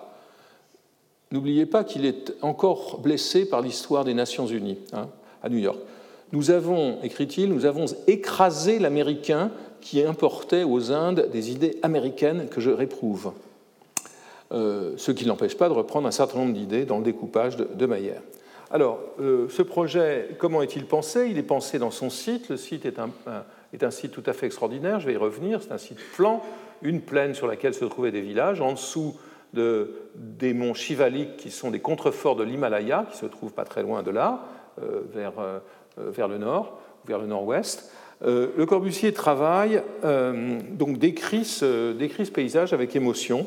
[1.33, 5.09] N'oubliez pas qu'il est encore blessé par l'histoire des Nations Unies hein,
[5.43, 5.79] à New York.
[6.31, 9.51] Nous avons, écrit-il, nous avons écrasé l'Américain
[9.81, 13.33] qui importait aux Indes des idées américaines que je réprouve.
[14.51, 17.67] Euh, ce qui n'empêche pas de reprendre un certain nombre d'idées dans le découpage de,
[17.73, 17.89] de
[18.71, 21.27] Alors, euh, ce projet, comment est-il pensé?
[21.29, 22.49] Il est pensé dans son site.
[22.49, 23.09] Le site est un,
[23.73, 25.61] est un, site tout à fait extraordinaire, je vais y revenir.
[25.61, 26.41] C'est un site plan,
[26.81, 28.61] une plaine sur laquelle se trouvaient des villages.
[28.61, 29.15] En dessous,
[29.53, 33.83] de, des monts Shivalik, qui sont des contreforts de l'Himalaya, qui se trouvent pas très
[33.83, 34.45] loin de là,
[35.13, 35.33] vers,
[35.97, 37.91] vers, le nord, vers le nord-ouest.
[38.21, 43.45] le Corbusier travaille, donc décrit ce, décrit ce paysage avec émotion.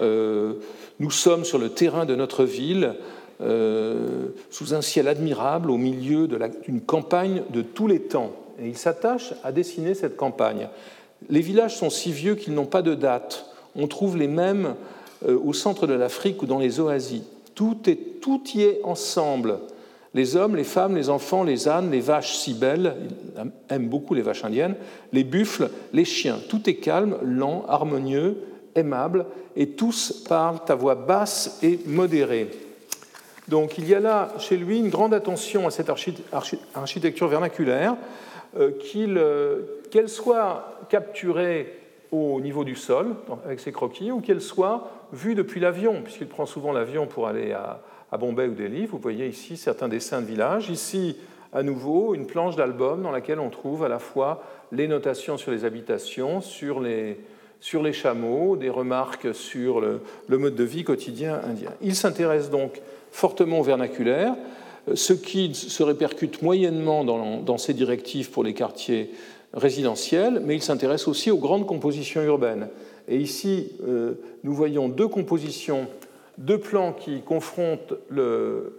[0.00, 0.54] Euh,
[1.00, 2.94] nous sommes sur le terrain de notre ville,
[3.40, 8.32] euh, sous un ciel admirable, au milieu d'une campagne de tous les temps.
[8.60, 10.68] Et il s'attache à dessiner cette campagne.
[11.28, 13.46] Les villages sont si vieux qu'ils n'ont pas de date.
[13.76, 14.74] On trouve les mêmes
[15.26, 17.22] euh, au centre de l'Afrique ou dans les oasis.
[17.54, 19.58] Tout, est, tout y est ensemble.
[20.14, 22.94] Les hommes, les femmes, les enfants, les ânes, les vaches si belles,
[23.36, 24.74] il aime beaucoup les vaches indiennes,
[25.12, 26.38] les buffles, les chiens.
[26.48, 28.38] Tout est calme, lent, harmonieux,
[28.74, 32.48] aimable, et tous parlent à voix basse et modérée.
[33.48, 35.90] Donc il y a là chez lui une grande attention à cette
[36.74, 37.96] architecture vernaculaire,
[38.58, 41.74] euh, euh, qu'elle soit capturée
[42.10, 46.46] au niveau du sol avec ses croquis ou qu'elle soit vue depuis l'avion, puisqu'il prend
[46.46, 47.80] souvent l'avion pour aller à,
[48.16, 48.86] Bombay ou Delhi.
[48.86, 50.70] Vous voyez ici certains dessins de village.
[50.70, 51.16] Ici,
[51.52, 54.42] à nouveau, une planche d'album dans laquelle on trouve à la fois
[54.72, 57.18] les notations sur les habitations, sur les,
[57.60, 61.72] sur les chameaux, des remarques sur le, mode de vie quotidien indien.
[61.82, 64.34] Il s'intéresse donc fortement au vernaculaire,
[64.94, 69.10] ce qui se répercute moyennement dans, ses directives pour les quartiers
[69.54, 72.68] résidentiels, mais il s'intéresse aussi aux grandes compositions urbaines.
[73.08, 75.86] Et ici, euh, nous voyons deux compositions,
[76.38, 78.72] deux plans qui confrontent le,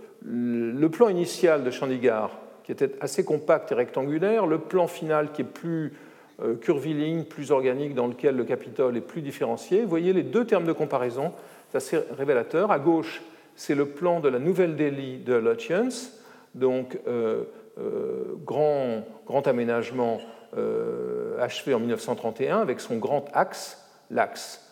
[0.91, 2.31] plan initial de Chandigarh,
[2.63, 5.93] qui était assez compact et rectangulaire, le plan final qui est plus
[6.41, 9.81] euh, curviligne, plus organique, dans lequel le Capitole est plus différencié.
[9.81, 11.33] Vous voyez les deux termes de comparaison,
[11.69, 12.71] c'est assez révélateur.
[12.71, 13.21] À gauche,
[13.55, 16.11] c'est le plan de la nouvelle Delhi de Lutyens,
[16.55, 17.43] donc euh,
[17.77, 20.19] euh, grand, grand, aménagement
[21.39, 24.68] achevé en 1931 avec son grand axe, l'axe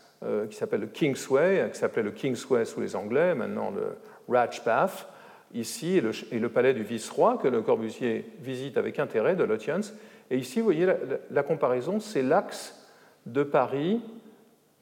[0.49, 5.07] qui s'appelle le Kingsway, qui s'appelait le Kingsway sous les Anglais, maintenant le Rajpath,
[5.53, 5.97] ici,
[6.31, 9.93] et le, palais du vice-roi que le Corbusier visite avec intérêt de Lutyens,
[10.29, 10.87] et ici, vous voyez,
[11.31, 12.85] la, comparaison, c'est l'axe
[13.25, 14.01] de Paris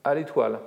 [0.04, 0.60] à l'étoile.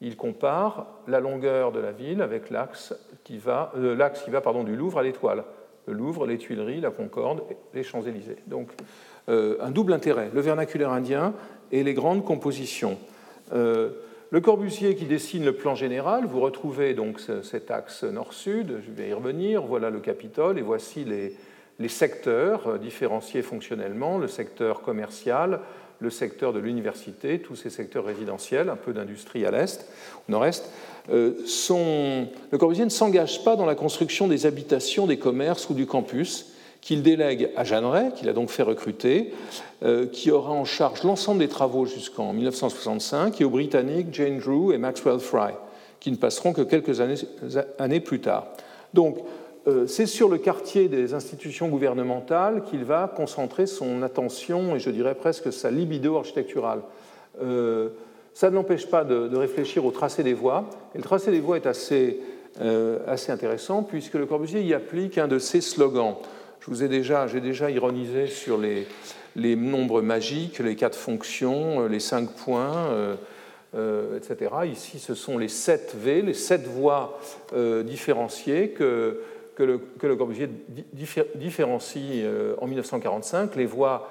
[0.00, 4.40] Il compare la longueur de la ville avec l'axe qui va, euh, l'axe qui va
[4.40, 5.44] pardon, du Louvre à l'étoile.
[5.86, 7.42] Le Louvre, les Tuileries, la Concorde,
[7.74, 8.38] les Champs-Élysées.
[8.46, 8.70] Donc,
[9.28, 11.34] euh, un double intérêt, le vernaculaire indien
[11.70, 12.98] et les grandes compositions.
[13.52, 13.90] Euh,
[14.30, 19.08] le Corbusier qui dessine le plan général, vous retrouvez donc cet axe nord-sud, je vais
[19.08, 25.60] y revenir, voilà le Capitole et voici les, secteurs euh, différenciés fonctionnellement, le secteur commercial,
[26.00, 29.88] le secteur de l'université, tous ces secteurs résidentiels, un peu d'industrie à l'est,
[30.28, 30.70] au nord-est,
[31.10, 31.32] euh,
[32.52, 36.52] le Corbusier ne s'engage pas dans la construction des habitations, des commerces ou du campus,
[36.88, 39.34] qu'il délègue à Jeanneret, qu'il a donc fait recruter,
[39.82, 44.72] euh, qui aura en charge l'ensemble des travaux jusqu'en 1965, et aux Britanniques Jane Drew
[44.72, 45.52] et Maxwell Fry,
[46.00, 48.46] qui ne passeront que quelques années, plus tard.
[48.94, 49.18] Donc,
[49.66, 54.88] euh, c'est sur le quartier des institutions gouvernementales qu'il va concentrer son attention et je
[54.88, 56.80] dirais presque sa libido architecturale.
[57.42, 57.90] Euh,
[58.32, 60.64] ça ne l'empêche pas de, réfléchir au tracé des voies.
[60.94, 62.22] Et le tracé des voies est assez
[63.28, 66.14] intéressant puisque le Corbusier y applique un de ses slogans.
[66.60, 68.86] Je vous ai déjà, j'ai déjà ironisé sur les,
[69.36, 73.16] les, nombres magiques, les quatre fonctions, les cinq points.
[74.16, 74.50] etc.
[74.70, 77.18] Ici, ce sont les sept V, les sept voies
[77.84, 79.20] différenciées que
[79.58, 80.48] que le, que Corbusier
[81.34, 84.08] différencie euh, en 1945 les voies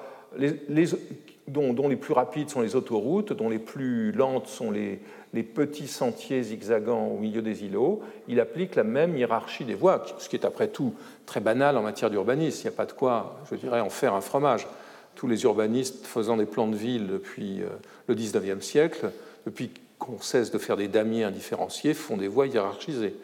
[1.46, 5.00] dont, les plus rapides sont les autoroutes, dont les plus lentes sont les,
[5.42, 8.02] petits sentiers zigzagants au milieu des îlots.
[8.28, 10.94] Il applique la même hiérarchie des voies, ce qui est après tout
[11.26, 12.60] très banal en matière d'urbanisme.
[12.62, 14.66] Il n'y a pas de quoi, je dirais, en faire un fromage.
[15.14, 17.68] Tous les urbanistes faisant des plans de ville depuis euh,
[18.06, 19.10] le 19e siècle,
[19.46, 23.14] depuis qu'on cesse de faire des damiers indifférenciés, font des voies hiérarchisées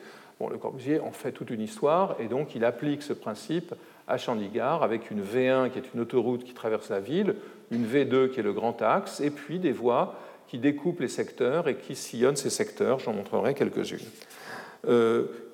[0.51, 3.75] le Corbusier en fait toute une histoire et donc il applique ce principe
[4.07, 7.37] à Chandigarh avec une V1 qui est une autoroute qui traverse la ville,
[7.71, 10.15] une V2 qui est le grand axe et puis des voies
[10.55, 13.01] qui découpent les secteurs et qui sillonnent ces secteurs.
[13.01, 13.99] J'en montrerai quelques-unes.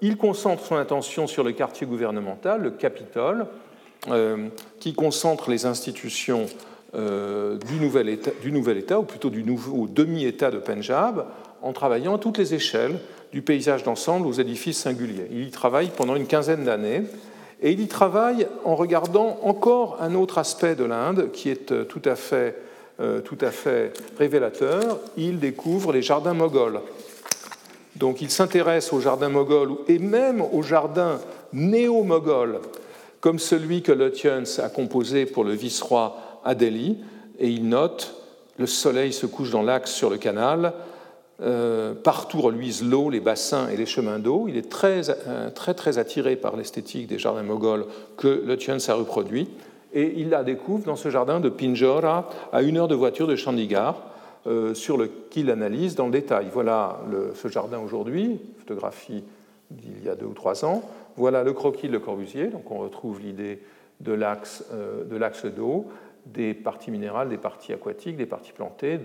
[0.03, 3.47] il concentre son attention sur le quartier gouvernemental, le Capitole,
[4.79, 6.45] qui concentre les institutions
[6.93, 11.25] du nouvel, état, du, nouvel état, ou plutôt du nouveau demi-État de Punjab,
[11.63, 12.99] en travaillant à toutes les échelles
[13.33, 15.29] du paysage d'ensemble aux édifices singuliers.
[15.31, 17.05] Il y travaille pendant une quinzaine d'années
[17.63, 21.85] et il y travaille en regardant encore un autre aspect de l'Inde qui est euh,
[21.85, 22.57] tout à fait,
[23.01, 24.99] euh, tout à fait révélateur.
[25.17, 26.81] Il découvre les jardins moghols.
[27.97, 31.21] Donc il s'intéresse aux jardins moghols et même aux jardins
[31.53, 32.61] néo-moghols,
[33.21, 36.99] comme celui que Lutyens a composé pour le vice-roi à Delhi,
[37.39, 38.15] et il note
[38.59, 40.75] le soleil se couche dans l'axe sur le canal,
[41.43, 44.45] euh, partout reluisent l'eau, les bassins et les chemins d'eau.
[44.49, 47.87] Il est très, euh, très, très attiré par l'esthétique des jardins moghols
[48.19, 49.49] que le a reproduit.
[49.93, 53.37] Et il la découvre dans ce jardin de Pinjora, à une heure de voiture de
[53.37, 53.97] Chandigarh,
[54.47, 56.49] euh, sur lequel analyse dans le détail.
[56.53, 57.01] Voilà
[57.35, 59.25] ce jardin aujourd'hui, photographie
[59.71, 60.83] d'il y a deux ou trois ans.
[61.17, 63.61] Voilà le croquis de Le Corbusier, donc on retrouve l'idée
[64.01, 64.65] de l'axe
[65.45, 65.87] d'eau,
[66.27, 68.99] des parties minérales, des parties aquatiques, des parties plantées,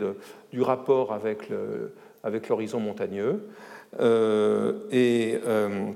[0.52, 1.94] du rapport avec le,
[2.50, 3.48] l'horizon montagneux.
[4.00, 5.88] Euh, et euh,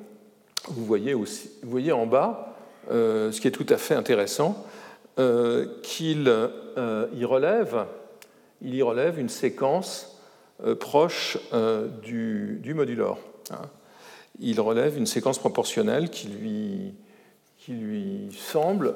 [0.67, 2.55] vous, voyez aussi, vous voyez en bas,
[2.91, 4.65] euh, ce qui est tout à fait intéressant,
[5.83, 6.33] qu'il
[7.13, 7.85] y relève,
[8.61, 10.17] il y relève une séquence
[10.79, 11.37] proche
[12.03, 13.19] du, du modulor.
[13.51, 13.69] Hein.
[14.39, 16.93] Il relève une séquence proportionnelle qui lui,
[17.57, 18.95] qui lui semble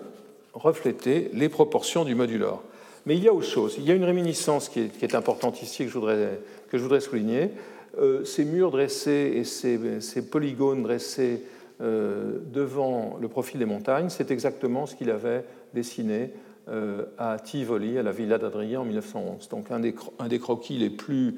[0.53, 2.63] refléter les proportions du modulor.
[3.05, 3.75] Mais il y a autre chose.
[3.77, 7.01] Il y a une réminiscence qui est, importante ici que je voudrais, que je voudrais
[7.01, 7.51] souligner.
[7.99, 11.43] Euh, ces murs dressés et ces, polygones dressés
[11.81, 16.31] euh, devant le profil des montagnes, c'est exactement ce qu'il avait dessiné
[16.69, 19.49] euh, à Tivoli, à la Villa d'Adrien en 1911.
[19.49, 21.36] Donc un des, un des croquis les plus,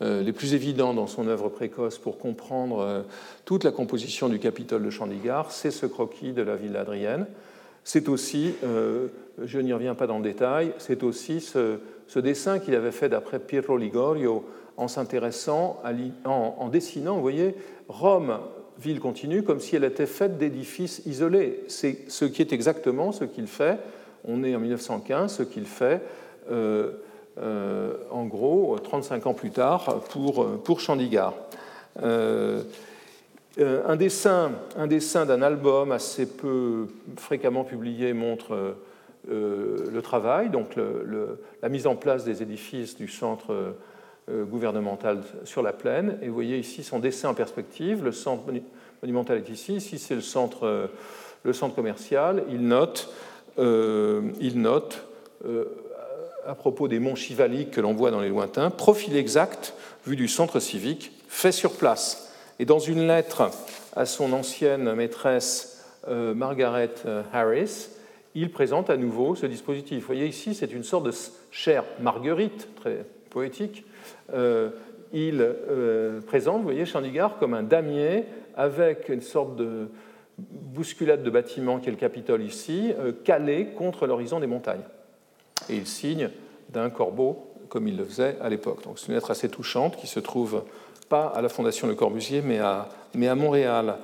[0.00, 3.06] les plus évidents dans son œuvre précoce pour comprendre
[3.46, 7.26] toute la composition du Capitole de Chandigarh, c'est ce croquis de la Villa Adrienne.
[7.86, 9.06] C'est aussi, euh,
[9.40, 11.78] je n'y reviens pas dans le détail, c'est aussi ce,
[12.18, 14.44] dessin qu'il avait fait d'après Piero Ligorio
[14.76, 15.80] en s'intéressant,
[16.24, 17.54] en, dessinant, vous voyez,
[17.86, 18.40] Rome,
[18.80, 21.64] ville continue, comme si elle était faite d'édifices isolés.
[21.68, 23.78] C'est ce qui est exactement ce qu'il fait.
[24.24, 26.02] On est en 1915, ce qu'il fait.
[26.50, 26.92] Euh,
[27.38, 31.34] euh, en gros, 35 ans plus tard, pour, pour Chandigarh.
[33.58, 38.72] Euh, un dessin un dessin d'un album assez peu fréquemment publié montre euh,
[39.30, 43.74] euh, le travail, donc la mise en place des édifices du centre
[44.28, 46.18] gouvernemental sur la plaine.
[46.22, 48.04] Et vous voyez ici son dessin en perspective.
[48.04, 48.42] Le centre
[49.02, 49.76] monumental est ici.
[49.76, 50.90] Ici, c'est le centre,
[51.42, 52.42] le centre commercial.
[52.50, 53.12] Il note,
[53.58, 55.06] il note
[56.46, 59.74] à propos des monts chivaliques que l'on voit dans les lointains, profil exact
[60.06, 62.32] vu du centre civique fait sur place.
[62.58, 63.50] Et dans une lettre
[63.94, 67.88] à son ancienne maîtresse euh, Margaret euh, Harris,
[68.34, 70.00] il présente à nouveau ce dispositif.
[70.00, 71.12] Vous voyez ici, c'est une sorte de
[71.50, 73.84] chair marguerite, très poétique.
[74.32, 74.70] Euh,
[75.12, 75.46] il
[76.26, 78.24] présente, vous voyez, Chandigarh comme un damier
[78.56, 79.88] avec une sorte de
[80.36, 82.92] bousculade de bâtiment qui est le Capitole ici,
[83.24, 84.82] calé contre l'horizon des montagnes.
[85.70, 86.30] Et il signe
[86.70, 88.84] d'un corbeau comme il le faisait à l'époque.
[88.84, 90.62] Donc c'est une lettre assez touchante qui se trouve
[91.08, 93.96] pas à la Fondation Le Corbusier, mais à, mais à Montréal.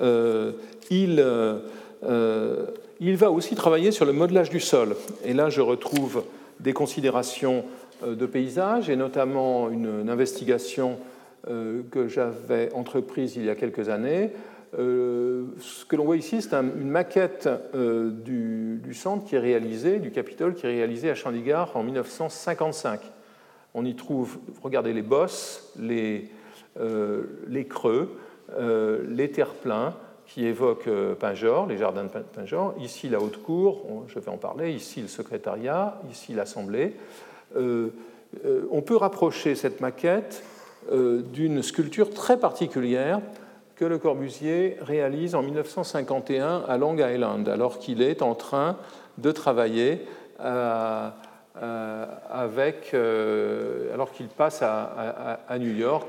[0.00, 0.52] Euh,
[0.90, 1.58] il, euh,
[2.04, 2.66] euh,
[3.00, 4.96] il, va aussi travailler sur le modelage du sol.
[5.24, 6.24] Et là, je retrouve
[6.60, 7.64] des considérations
[8.06, 10.98] de paysage, et notamment une, investigation
[11.46, 14.30] que j'avais entreprise il y a quelques années.
[14.76, 20.54] ce que l'on voit ici, c'est une maquette du, centre qui est réalisée, du Capitole,
[20.54, 23.00] qui est réalisé à Chandigarh en 1955.
[23.74, 26.28] On y trouve, regardez les bosses, les,
[26.78, 27.24] euh,
[27.68, 28.18] creux,
[28.58, 29.94] euh, les terre-pleins
[30.26, 34.36] qui évoquent euh, Pinjor, les jardins de Pinjor, ici la haute cour, je vais en
[34.36, 36.94] parler, ici le secrétariat, ici l'assemblée.
[37.54, 40.42] On peut rapprocher cette maquette
[40.90, 43.20] d'une sculpture très particulière
[43.76, 48.76] que Le Corbusier réalise en 1951 à Long Island, alors qu'il est en train
[49.18, 50.06] de travailler
[51.62, 56.08] euh, avec, euh, alors qu'il passe à, New York,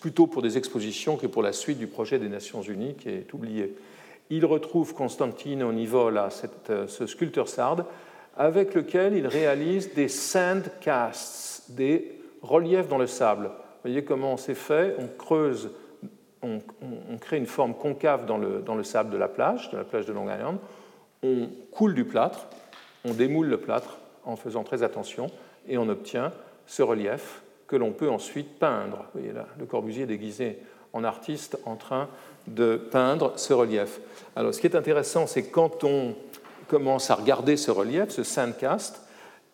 [0.00, 3.32] plutôt pour des expositions que pour la suite du projet des Nations Unies qui est
[3.32, 3.74] oublié.
[4.28, 7.86] Il retrouve Constantino Nivola, cette, euh, ce sculpteur sarde,
[8.36, 13.44] avec lequel il réalise des sandcasts, des reliefs dans le sable.
[13.46, 15.70] Vous voyez comment c'est fait On creuse,
[16.42, 16.60] on,
[17.20, 20.06] crée une forme concave dans le, dans le sable de la plage, de la plage
[20.06, 20.58] de Long Island,
[21.22, 22.46] on coule du plâtre,
[23.04, 25.28] on démoule le plâtre, en faisant très attention,
[25.68, 26.32] et on obtient
[26.66, 28.98] ce relief que l'on peut ensuite peindre.
[29.14, 30.58] Vous voyez là, le Corbusier déguisé
[30.92, 32.08] en artiste en train
[32.46, 34.00] de peindre ce relief.
[34.34, 36.14] Alors ce qui est intéressant, c'est quand on
[36.68, 39.00] commence à regarder ce relief, ce sandcast,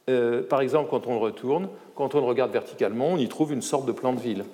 [0.08, 3.52] euh, par exemple quand on le retourne, quand on le regarde verticalement, on y trouve
[3.52, 4.44] une sorte de plan de ville.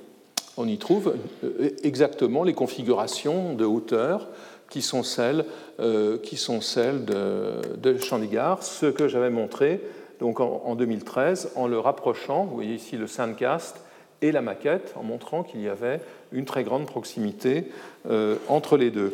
[0.56, 4.28] On y trouve euh, exactement les configurations de hauteur
[4.70, 5.44] qui sont celles,
[5.80, 9.80] euh, qui sont celles de, de Chandigarh, ce que j'avais montré
[10.20, 13.80] donc en, 2013 en le rapprochant, vous voyez ici le sandcast
[14.20, 16.00] et la maquette, en montrant qu'il y avait
[16.32, 17.70] une très grande proximité
[18.10, 19.12] euh, entre les deux.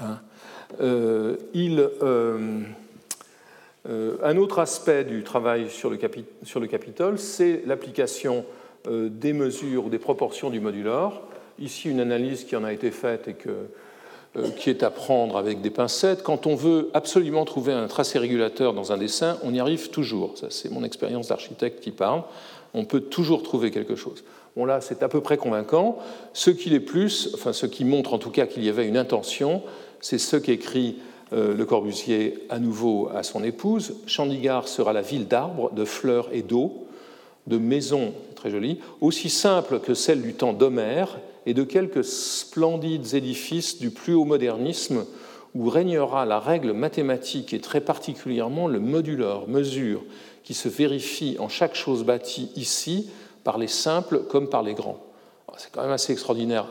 [0.00, 0.18] Hein.
[0.80, 1.88] Euh, il,
[4.22, 8.44] un autre aspect du travail sur le, le Capitole, c'est l'application
[8.88, 11.22] des mesures ou des proportions du modulor.
[11.58, 13.36] Ici, une analyse qui en a été faite et
[14.36, 16.22] euh, qui est à prendre avec des pincettes.
[16.22, 20.36] Quand on veut absolument trouver un tracé régulateur dans un dessin, on y arrive toujours.
[20.36, 22.22] Ça, c'est mon expérience d'architecte qui parle.
[22.74, 24.24] On peut toujours trouver quelque chose.
[24.54, 25.98] Bon, là, c'est à peu près convaincant.
[26.34, 28.98] Ce qui est plus, enfin, ce qui montre en tout cas qu'il y avait une
[28.98, 29.62] intention,
[30.08, 30.98] c'est ce qu'écrit
[31.32, 33.96] euh, Le Corbusier à nouveau à son épouse.
[34.06, 36.86] Chandigarh sera la ville d'arbres, de fleurs et d'eau,
[37.48, 43.14] de maisons, très jolies, aussi simple que celle du temps d'Homère et de quelques splendides
[43.14, 45.06] édifices du plus haut modernisme
[45.56, 50.04] où régnera la règle mathématique et très particulièrement le moduleur, mesure,
[50.44, 53.10] qui se vérifie en chaque chose bâtie ici
[53.42, 55.02] par les simples comme par les grands.
[55.56, 56.66] C'est quand même assez extraordinaire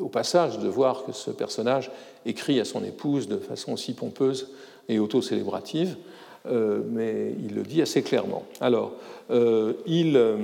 [0.00, 1.90] au passage de voir que ce personnage
[2.26, 4.48] écrit à son épouse de façon aussi pompeuse
[4.88, 5.96] et auto-célébrative.
[6.46, 8.46] Euh, mais il le dit assez clairement.
[8.60, 8.92] Alors,
[9.30, 10.36] euh, il, euh,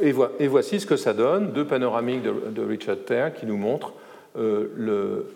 [0.00, 0.12] et,
[0.48, 3.92] voici ce que ça donne, deux panoramiques de, Richard Terre qui nous montrent
[4.34, 5.26] le,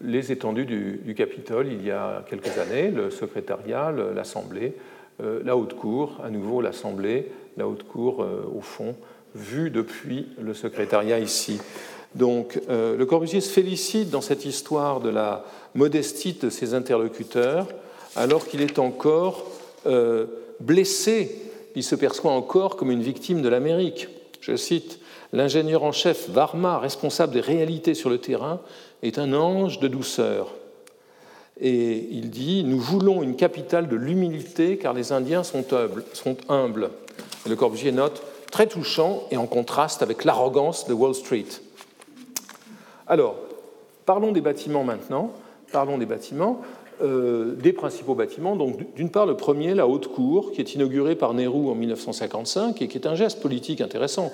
[0.00, 4.74] les étendues du, Capitole il y a quelques années, le secrétariat, l'Assemblée,
[5.18, 8.24] la haute cour, à nouveau l'Assemblée, la haute cour
[8.54, 8.94] au fond,
[9.34, 11.58] vue depuis le secrétariat ici.
[12.14, 15.44] Donc, Le Corbusier se félicite dans cette histoire de la
[15.74, 17.66] modestie de ses interlocuteurs,
[18.16, 19.46] alors qu'il est encore
[19.86, 20.26] euh,
[20.60, 21.36] blessé,
[21.74, 24.08] il se perçoit encore comme une victime de l'Amérique.
[24.40, 25.00] Je cite,
[25.32, 28.60] L'ingénieur en chef Varma, responsable des réalités sur le terrain,
[29.02, 30.54] est un ange de douceur.
[31.60, 36.04] Et il dit, nous voulons une capitale de l'humilité car les Indiens sont humbles.
[36.12, 36.90] Sont humbles.
[37.48, 41.46] Le Corbusier note, très touchant et en contraste avec l'arrogance de Wall Street.
[43.06, 43.36] Alors,
[44.06, 45.32] parlons des bâtiments maintenant.
[45.72, 46.60] Parlons des bâtiments.
[47.02, 48.54] Euh, des principaux bâtiments.
[48.54, 52.80] Donc, d'une part, le premier, la Haute Cour, qui est inaugurée par Nehru en 1955
[52.80, 54.30] et qui est un geste politique intéressant.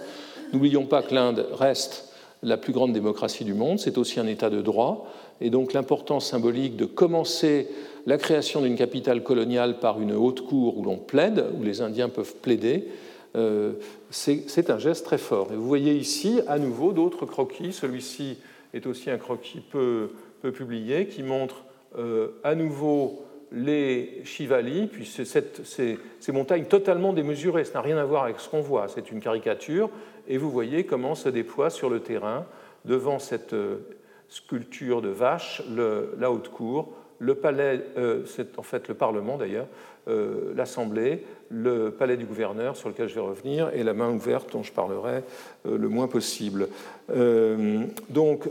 [0.53, 2.13] N'oublions pas que l'Inde reste
[2.43, 5.07] la plus grande démocratie du monde, c'est aussi un État de droit,
[5.41, 7.69] et donc l'importance symbolique de commencer
[8.07, 12.11] la création d'une capitale coloniale par une haute cour où l'on plaide, où les Indiens
[12.11, 12.89] peuvent plaider,
[13.37, 13.73] euh,
[14.11, 15.49] c'est un geste très fort.
[15.53, 17.73] Et vous voyez ici à nouveau d'autres croquis.
[17.73, 18.37] Celui-ci
[18.75, 20.11] est aussi un croquis peu,
[20.55, 21.65] publié qui montre
[21.99, 25.99] euh, à nouveau les Chivali, puis ces,
[26.33, 27.65] montagnes totalement démesurées.
[27.65, 29.91] Ça n'a rien à voir avec ce qu'on voit, c'est une caricature,
[30.29, 32.47] et vous voyez comment se déploie sur le terrain,
[32.85, 33.79] devant cette euh,
[34.29, 35.63] sculpture de vache,
[36.19, 39.67] la haute cour, le palais, euh, c'est en fait le Parlement d'ailleurs,
[40.57, 44.65] l'Assemblée, le palais du gouverneur sur lequel je vais revenir, et la main ouverte dont
[44.65, 45.23] je parlerai
[45.65, 46.67] le moins possible.
[48.09, 48.49] donc,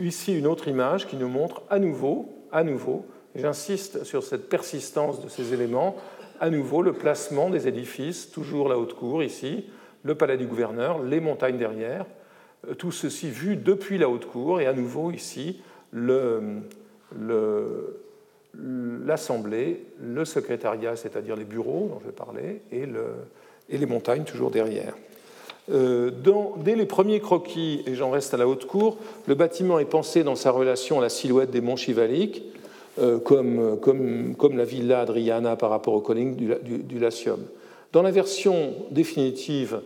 [0.00, 3.04] ici une autre image qui nous montre à nouveau à nouveau,
[3.34, 5.96] j'insiste sur cette persistance de ces éléments,
[6.40, 9.64] à nouveau le placement des édifices, toujours la haute cour ici,
[10.04, 12.06] le palais du gouverneur, les montagnes derrière,
[12.68, 15.60] euh, tout ceci vu depuis la haute cour, et à nouveau ici
[19.06, 22.84] l'Assemblée, le, secrétariat, c'est-à-dire les bureaux dont je parler, et,
[23.70, 24.94] et les montagnes toujours derrière.
[25.70, 26.10] Euh,
[26.64, 28.96] dès les premiers croquis, et j'en reste à la haute cour,
[29.26, 32.42] le bâtiment est pensé dans sa relation à la silhouette des monts Chivaliques,
[32.98, 37.40] euh, comme, la villa Adriana par rapport au colline du, du, Latium.
[37.92, 39.80] Dans la version définitive,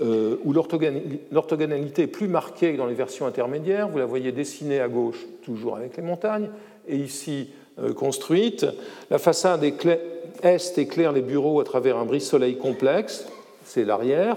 [0.00, 4.88] euh, où l'orthogonalité est plus marquée dans les versions intermédiaires, vous la voyez dessinée à
[4.88, 6.48] gauche, toujours avec les montagnes,
[6.88, 7.50] et ici
[7.96, 8.66] construite.
[9.10, 13.26] La façade est éclaire les bureaux à travers un brise-soleil complexe,
[13.64, 14.36] c'est l'arrière,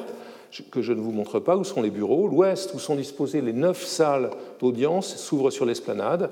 [0.72, 2.28] que je ne vous montre pas, où sont les bureaux.
[2.28, 6.32] L'ouest, où sont disposées les neuf salles d'audience, s'ouvre sur l'esplanade,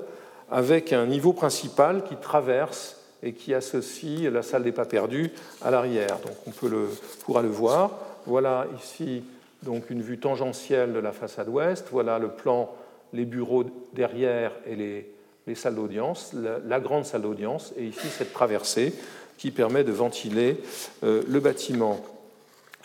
[0.50, 5.72] avec un niveau principal qui traverse et qui associe la salle des pas perdus à
[5.72, 6.20] l'arrière.
[6.26, 6.88] Donc on peut le,
[7.24, 7.92] pourra le voir.
[8.26, 9.24] Voilà ici
[9.64, 11.88] donc une vue tangentielle de la façade ouest.
[11.92, 12.74] Voilà le plan,
[13.14, 15.10] les bureaux derrière et les,
[15.48, 18.94] les salles d'audience, la, grande salle d'audience, et ici cette traversée
[19.38, 20.58] qui permet de ventiler
[21.04, 22.00] euh, le bâtiment.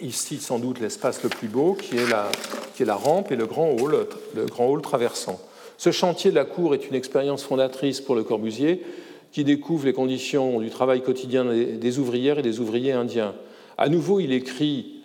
[0.00, 2.30] ici sans doute l'espace le plus beau, qui est, la,
[2.74, 5.40] qui est la rampe et le grand hall, le grand hall traversant.
[5.78, 8.82] Ce chantier de la cour est une expérience fondatrice pour Le Corbusier,
[9.32, 13.34] qui découvre les conditions du travail quotidien des ouvrières et des ouvriers indiens.
[13.78, 14.99] À nouveau, il écrit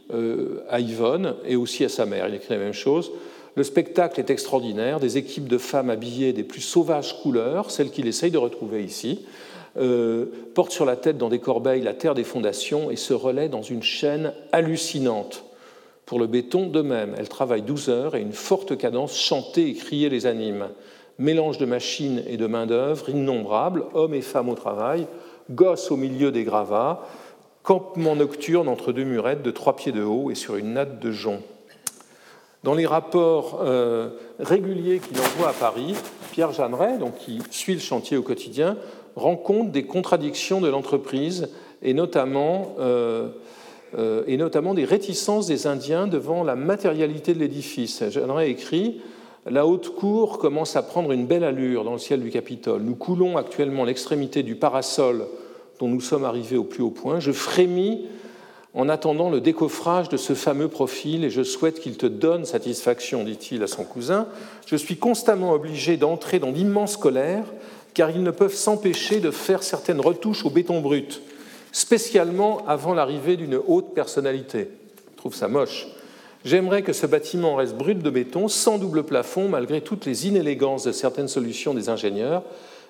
[0.70, 3.12] à Yvonne et aussi à sa mère, il écrit la même chose.
[3.56, 8.08] Le spectacle est extraordinaire, des équipes de femmes habillées des plus sauvages couleurs, celles qu'il
[8.08, 9.26] essaye de retrouver ici,
[9.78, 13.50] euh, portent sur la tête dans des corbeilles la terre des fondations et se relaient
[13.50, 15.46] dans une chaîne hallucinante.
[16.06, 19.74] Pour le béton, de même, elles travaillent 12 heures et une forte cadence chantée et
[19.74, 20.68] criée les anime.
[21.18, 25.08] Mélange de machines et de main-d'œuvre innombrables, hommes et femmes au travail,
[25.50, 27.08] gosses au milieu des gravats,
[27.66, 31.12] campement nocturne entre deux murettes de trois pieds de haut et sur une natte de
[31.12, 31.42] jonc.
[32.64, 35.96] Dans les rapports euh, réguliers qu'il envoie à Paris,
[36.32, 38.78] Pierre Jeanneret, donc qui suit le chantier au quotidien,
[39.16, 41.50] rend compte des contradictions de l'entreprise
[41.82, 43.30] et notamment, euh,
[43.98, 48.04] euh, et notamment des réticences des Indiens devant la matérialité de l'édifice.
[48.10, 49.02] Jeanneret écrit
[49.48, 52.84] La haute cour commence à prendre une belle allure dans le ciel du Capitole.
[52.84, 55.26] Nous coulons actuellement l'extrémité du parasol
[55.80, 57.20] dont nous sommes arrivés au plus haut point.
[57.20, 58.06] Je frémis
[58.74, 63.24] en attendant le décoffrage de ce fameux profil et je souhaite qu'il te donne satisfaction,
[63.24, 64.28] dit-il à son cousin.
[64.66, 67.46] Je suis constamment obligé d'entrer dans d'immenses colères
[67.94, 71.22] car ils ne peuvent s'empêcher de faire certaines retouches au béton brut,
[71.72, 74.68] spécialement avant l'arrivée d'une haute personnalité.
[75.14, 75.88] Je trouve ça moche.
[76.44, 80.84] J'aimerais que ce bâtiment reste brut de béton, sans double plafond, malgré toutes les inélégances
[80.84, 82.44] de certaines solutions des ingénieurs,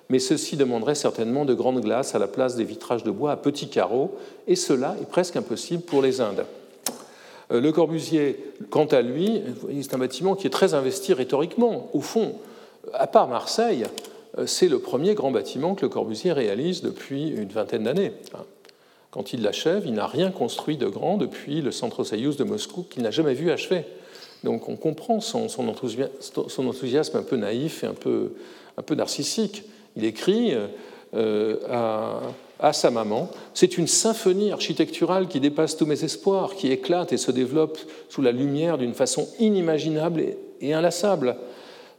[0.08, 3.36] mais ceci demanderait certainement de grandes glaces à la place des vitrages de bois à
[3.36, 6.44] petits carreaux, et cela est presque impossible pour les Indes.
[7.52, 9.42] Euh, le Corbusier, quant à lui,
[9.82, 11.90] c'est un bâtiment qui est très investi rhétoriquement.
[11.92, 12.36] Au fond,
[12.92, 13.84] à part Marseille,
[14.38, 18.12] euh, c'est le premier grand bâtiment que Le Corbusier réalise depuis une vingtaine d'années.
[19.10, 22.84] Quand il l'achève, il n'a rien construit de grand depuis le Centre Soyuz de Moscou
[22.88, 23.84] qu'il n'a jamais vu achever.
[24.44, 29.64] Donc on comprend son, enthousiasme un peu naïf et un peu narcissique.
[29.96, 30.54] Il écrit
[31.14, 31.56] euh,
[32.60, 37.16] à, sa maman, c'est une symphonie architecturale qui dépasse tous mes espoirs, qui éclate et
[37.16, 37.78] se développe
[38.08, 40.24] sous la lumière d'une façon inimaginable
[40.60, 41.36] et, inlassable.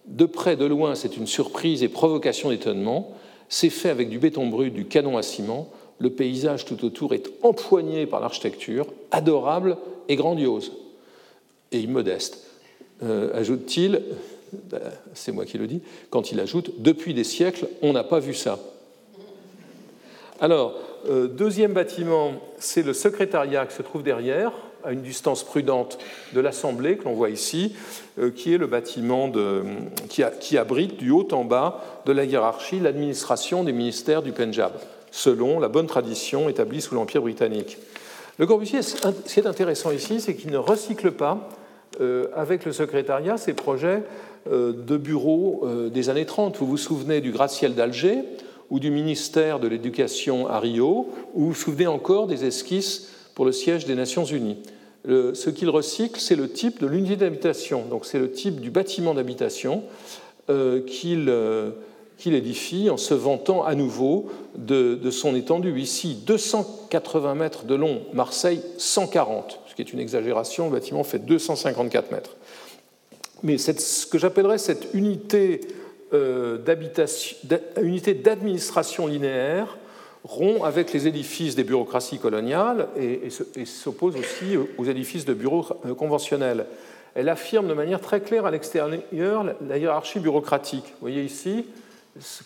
[0.05, 3.11] De près, de loin, c'est une surprise et provocation d'étonnement.
[3.49, 5.69] C'est fait avec du béton brut, du canon à ciment.
[5.99, 9.77] Le paysage tout autour est empoigné par l'architecture, adorable
[10.09, 10.73] et grandiose.
[11.71, 12.45] Et immodeste.
[13.03, 14.01] Euh, ajoute-t-il,
[15.13, 18.33] c'est moi qui le dis, quand il ajoute Depuis des siècles, on n'a pas vu
[18.33, 18.59] ça.
[20.39, 20.75] Alors,
[21.09, 24.51] euh, deuxième bâtiment, c'est le secrétariat qui se trouve derrière,
[24.83, 25.97] à une distance prudente
[26.33, 27.75] de l'Assemblée, que l'on voit ici,
[28.19, 29.31] euh, qui est le bâtiment
[30.09, 34.73] qui, abrite du haut en bas de la hiérarchie l'administration des ministères du Pendjab,
[35.11, 37.77] selon la bonne tradition établie sous l'Empire britannique.
[38.37, 41.49] Le Corbusier, ce qui est intéressant ici, c'est qu'il ne recycle pas
[41.99, 44.03] euh, avec le secrétariat ces projets
[44.51, 46.57] de bureaux euh, des années 30.
[46.57, 48.19] Vous vous souvenez du gratte-ciel d'Alger
[48.69, 53.45] ou du ministère de l'Éducation à Rio, ou vous vous souvenez encore des esquisses pour
[53.45, 54.57] le siège des Nations Unies.
[55.05, 59.13] ce qu'il recycle, c'est le type de l'unité d'habitation, donc c'est le type du bâtiment
[59.13, 59.83] d'habitation
[60.85, 61.29] qu'il
[62.25, 64.25] édifie en se vantant à nouveau
[64.57, 65.79] de, de, son étendue.
[65.79, 72.11] Ici, 280 mètres de long, Marseille 140 qui est une exagération, le bâtiment fait 254
[72.11, 72.35] mètres.
[73.43, 75.61] Mais ce que j'appellerais cette unité
[76.13, 79.77] euh, d'administration linéaire
[80.23, 83.29] rompt avec les édifices des bureaucraties coloniales et,
[83.65, 86.65] s'oppose aussi aux édifices de bureaux euh, conventionnels.
[87.13, 90.85] Elle affirme de manière très claire à l'extérieur la hiérarchie bureaucratique.
[90.85, 91.65] Vous voyez ici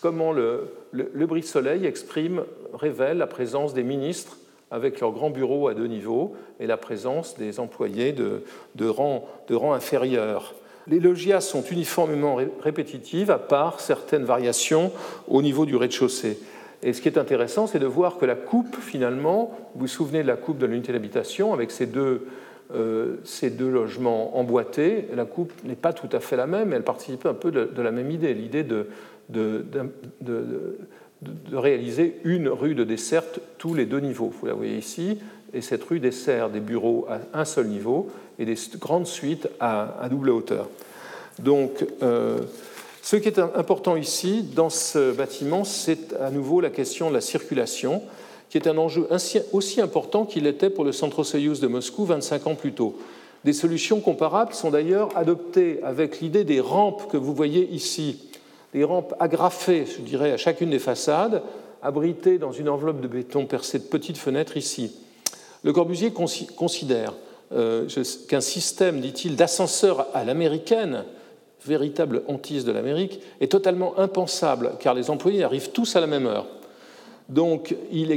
[0.00, 4.38] comment le, le, le bris-soleil exprime, révèle la présence des ministres
[4.70, 10.54] avec leur grand bureau à deux niveaux et la présence des employés de rang inférieur.
[10.88, 14.92] Les logias sont uniformément répétitives, à part certaines variations
[15.28, 16.38] au niveau du rez-de-chaussée.
[16.82, 20.22] Et ce qui est intéressant, c'est de voir que la coupe, finalement, vous vous souvenez
[20.22, 22.26] de la coupe de l'unité d'habitation, avec ces deux,
[22.74, 27.26] euh, deux logements emboîtés, la coupe n'est pas tout à fait la même, elle participe
[27.26, 28.88] un peu de, la même idée, l'idée de,
[29.28, 29.64] de
[31.22, 34.32] de réaliser une rue de desserte tous les deux niveaux.
[34.40, 35.18] Vous la voyez ici,
[35.54, 40.08] et cette rue dessert des bureaux à un seul niveau et des grandes suites à,
[40.10, 40.68] double hauteur.
[41.38, 42.38] Donc, euh,
[43.02, 47.20] ce qui est important ici, dans ce bâtiment, c'est à nouveau la question de la
[47.20, 48.02] circulation,
[48.48, 49.08] qui est un enjeu
[49.52, 52.98] aussi important qu'il était pour le Centre Soyuz de Moscou 25 ans plus tôt.
[53.44, 58.28] Des solutions comparables sont d'ailleurs adoptées avec l'idée des rampes que vous voyez ici
[58.72, 61.42] des rampes agrafées, je dirais, à chacune des façades,
[61.82, 64.92] abritées dans une enveloppe de béton percée de petites fenêtres ici.
[65.62, 67.14] Le Corbusier considère
[68.28, 71.04] qu'un système, dit-il, d'ascenseur à l'américaine,
[71.64, 76.26] véritable hantise de l'Amérique, est totalement impensable, car les employés arrivent tous à la même
[76.26, 76.46] heure.
[77.28, 78.10] Donc, il,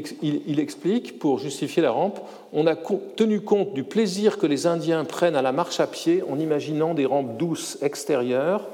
[0.60, 2.20] explique, pour justifier la rampe,
[2.52, 6.24] on a tenu compte du plaisir que les Indiens prennent à la marche à pied
[6.30, 8.68] en imaginant des rampes douces extérieures,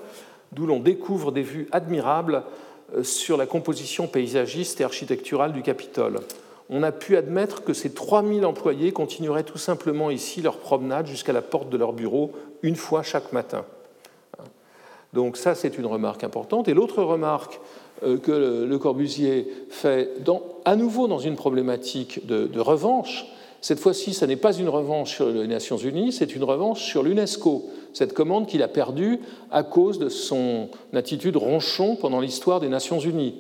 [0.52, 2.44] d'où l'on découvre des vues admirables
[2.96, 6.22] euh, sur la composition paysagiste et architecturale du Capitole.
[6.74, 11.34] On a pu admettre que ces 3000 employés continueraient tout simplement ici leur promenade jusqu'à
[11.34, 12.32] la porte de leur bureau
[12.64, 13.66] une fois chaque matin.
[15.14, 16.70] Donc ça, c'est une remarque importante.
[16.70, 17.60] Et l'autre remarque
[18.04, 20.10] euh, que Le Corbusier fait
[20.64, 23.26] à nouveau dans une problématique de, revanche.
[23.60, 27.04] Cette fois-ci, ce n'est pas une revanche sur les Nations Unies, c'est une revanche sur
[27.04, 29.20] l'UNESCO, cette commande qu'il a perdue
[29.52, 33.36] à cause de son attitude ronchon pendant l'histoire des Nations Unies.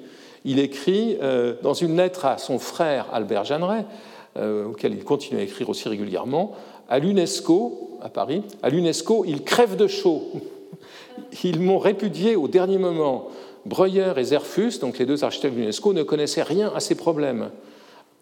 [0.46, 3.86] Il écrit euh, dans une lettre à son frère Albert Jeanneret,
[4.38, 6.54] euh, auquel il continue à écrire aussi régulièrement,
[6.90, 10.24] à l'UNESCO, à Paris, à l'UNESCO, il crève de chaud.
[11.44, 13.30] Ils m'ont répudié au dernier moment.
[13.66, 17.52] Breuer et Zerfus, donc les deux architectes de l'UNESCO, ne connaissaient rien à ces problèmes.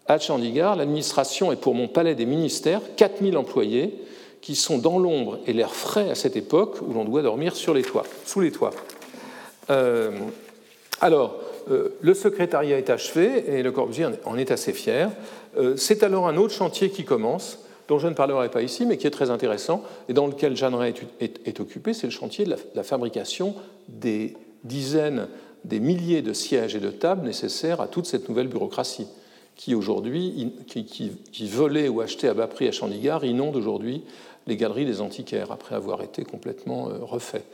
[0.06, 3.94] À Chandigarh, l'administration est pour mon palais des ministères 4000 employés
[4.40, 7.72] qui sont dans l'ombre et l'air frais à cette époque où l'on doit dormir sous
[7.72, 8.04] les toits.
[9.70, 10.10] Euh,
[11.00, 11.36] alors,
[11.68, 15.10] le secrétariat est achevé et Le Corbusier en est assez fier.
[15.56, 17.58] Euh, c'est alors un autre chantier qui commence,
[17.88, 20.94] dont je ne parlerai pas ici, mais qui est très intéressant et dans lequel Jeanneret
[21.20, 23.54] est, occupé, c'est le chantier de la fabrication
[23.88, 25.26] des dizaines,
[25.64, 29.08] des milliers de sièges et de tables nécessaires à toute cette nouvelle bureaucratie
[29.60, 34.04] qui aujourd'hui, qui, volait ou achetait à bas prix à Chandigarh, inonde aujourd'hui
[34.46, 37.44] les galeries des antiquaires après avoir été complètement euh, refait.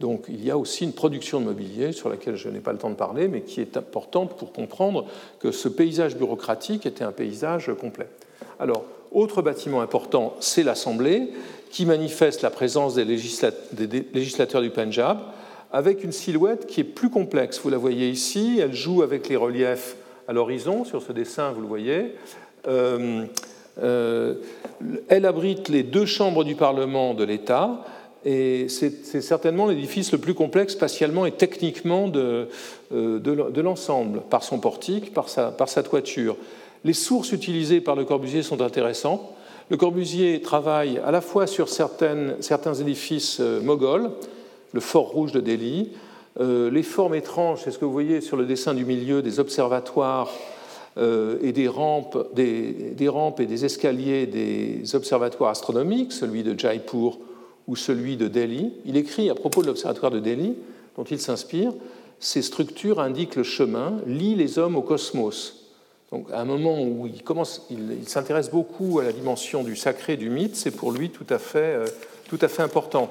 [0.00, 2.78] Donc il y a aussi une production de mobilier sur laquelle je n'ai pas le
[2.78, 5.06] temps de parler, mais qui est importante pour comprendre
[5.40, 8.08] que ce paysage bureaucratique était un paysage complet.
[8.58, 11.30] Alors, autre bâtiment important, c'est l'Assemblée,
[11.70, 15.18] qui manifeste la présence des législateurs du Punjab,
[15.72, 17.60] avec une silhouette qui est plus complexe.
[17.62, 19.96] Vous la voyez ici, elle joue avec les reliefs
[20.28, 22.14] à l'horizon, sur ce dessin, vous le voyez.
[22.68, 23.24] Euh,
[23.82, 24.34] euh,
[25.08, 27.84] elle abrite les deux chambres du Parlement de l'État,
[28.28, 32.48] et c'est certainement l'édifice le plus complexe spatialement et techniquement de,
[32.92, 36.36] euh, l'ensemble, par son portique, par sa, toiture.
[36.84, 39.22] Les sources utilisées par Le Corbusier sont intéressantes.
[39.70, 44.10] Le Corbusier travaille à la fois sur certains édifices moghols,
[44.72, 45.92] le fort rouge de Delhi.
[46.40, 49.38] Euh, les formes étranges, c'est ce que vous voyez sur le dessin du milieu, des
[49.38, 50.32] observatoires
[50.98, 57.18] euh, et des rampes, des, rampes et des escaliers des observatoires astronomiques, celui de Jaipur
[57.66, 58.72] ou celui de Delhi.
[58.84, 60.54] Il écrit à propos de l'observatoire de Delhi,
[60.96, 61.72] dont il s'inspire,
[62.18, 65.62] ces structures indiquent le chemin, lient les hommes au cosmos.
[66.12, 70.16] Donc, à un moment où il, commence, il, s'intéresse beaucoup à la dimension du sacré,
[70.16, 71.86] du mythe, c'est pour lui tout à fait, euh,
[72.28, 73.10] tout à fait important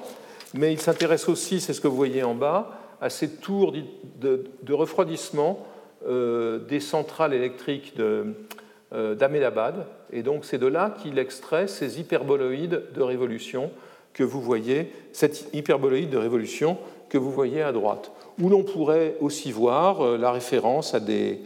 [0.56, 3.74] mais il s'intéresse aussi, c'est ce que vous voyez en bas, à ces tours
[4.20, 5.66] de, refroidissement
[6.06, 9.86] euh, des centrales électriques euh, d'Ahmedabad.
[10.12, 13.70] Et donc c'est de là qu'il extrait ces hyperboloïdes de révolution
[14.16, 18.10] que vous voyez, cette hyperboloïde de révolution que vous voyez à droite,
[18.42, 21.40] où l'on pourrait aussi voir euh, la référence à des,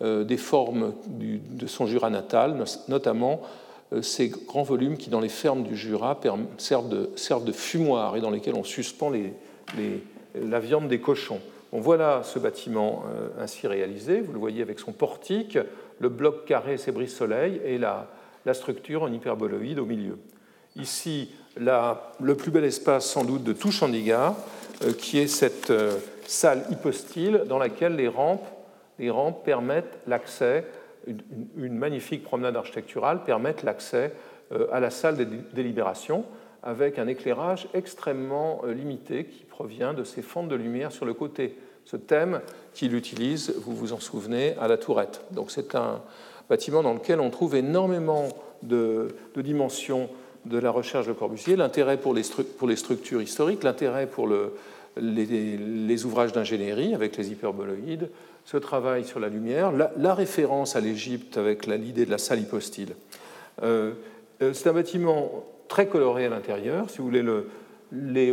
[0.00, 3.42] des formes de son Jura natal, notamment
[3.92, 6.18] euh, ces grands volumes qui, dans les fermes du Jura,
[6.58, 9.10] servent de, servent de fumoir et dans lesquels on suspend
[10.34, 11.40] la viande des cochons.
[11.72, 15.58] On voit là ce bâtiment euh, ainsi réalisé, vous le voyez avec son portique,
[15.98, 18.08] le bloc carré, ses brise-soleil et la,
[18.52, 20.18] structure en hyperboloïde au milieu.
[20.74, 24.34] Ici, le plus bel espace sans doute de tout Chandigarh,
[24.84, 25.72] euh, qui est cette
[26.26, 28.46] salle hypostyle dans laquelle les rampes,
[28.98, 30.64] les rampes permettent l'accès
[31.56, 34.12] une, magnifique promenade architecturale permettent l'accès
[34.52, 36.24] euh, à la salle des délibérations
[36.62, 41.14] avec un éclairage extrêmement euh, limité qui provient de ces fentes de lumière sur le
[41.14, 41.56] côté.
[41.84, 42.40] Ce thème
[42.74, 45.22] qu'il utilise, vous vous en souvenez, à la tourette.
[45.30, 46.02] Donc c'est un
[46.48, 48.28] bâtiment dans lequel on trouve énormément
[48.62, 50.10] de, dimensions
[50.44, 54.54] de la recherche de Corbusier, l'intérêt pour les, structures historiques, l'intérêt pour le,
[54.96, 58.10] les, ouvrages d'ingénierie avec les hyperboloïdes,
[58.44, 62.94] ce travail sur la lumière, la, référence à l'Égypte avec l'idée de la salle hypostyle.
[63.62, 63.92] Euh,
[64.42, 66.88] euh, c'est un bâtiment très coloré à l'intérieur.
[66.90, 67.48] Si vous voulez, le,
[67.92, 68.32] les,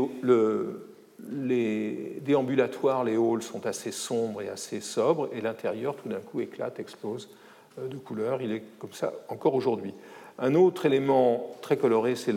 [1.32, 6.40] les, déambulatoires, les halls sont assez sombres et assez sobres, et l'intérieur, tout d'un coup,
[6.42, 7.30] éclate, explose
[7.80, 8.42] euh, de couleurs.
[8.42, 9.94] Il est comme ça encore aujourd'hui.
[10.40, 12.36] Un autre élément très coloré, c'est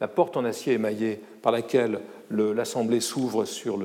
[0.00, 3.78] la porte en acier émaillé par laquelle l'Assemblée s'ouvre sur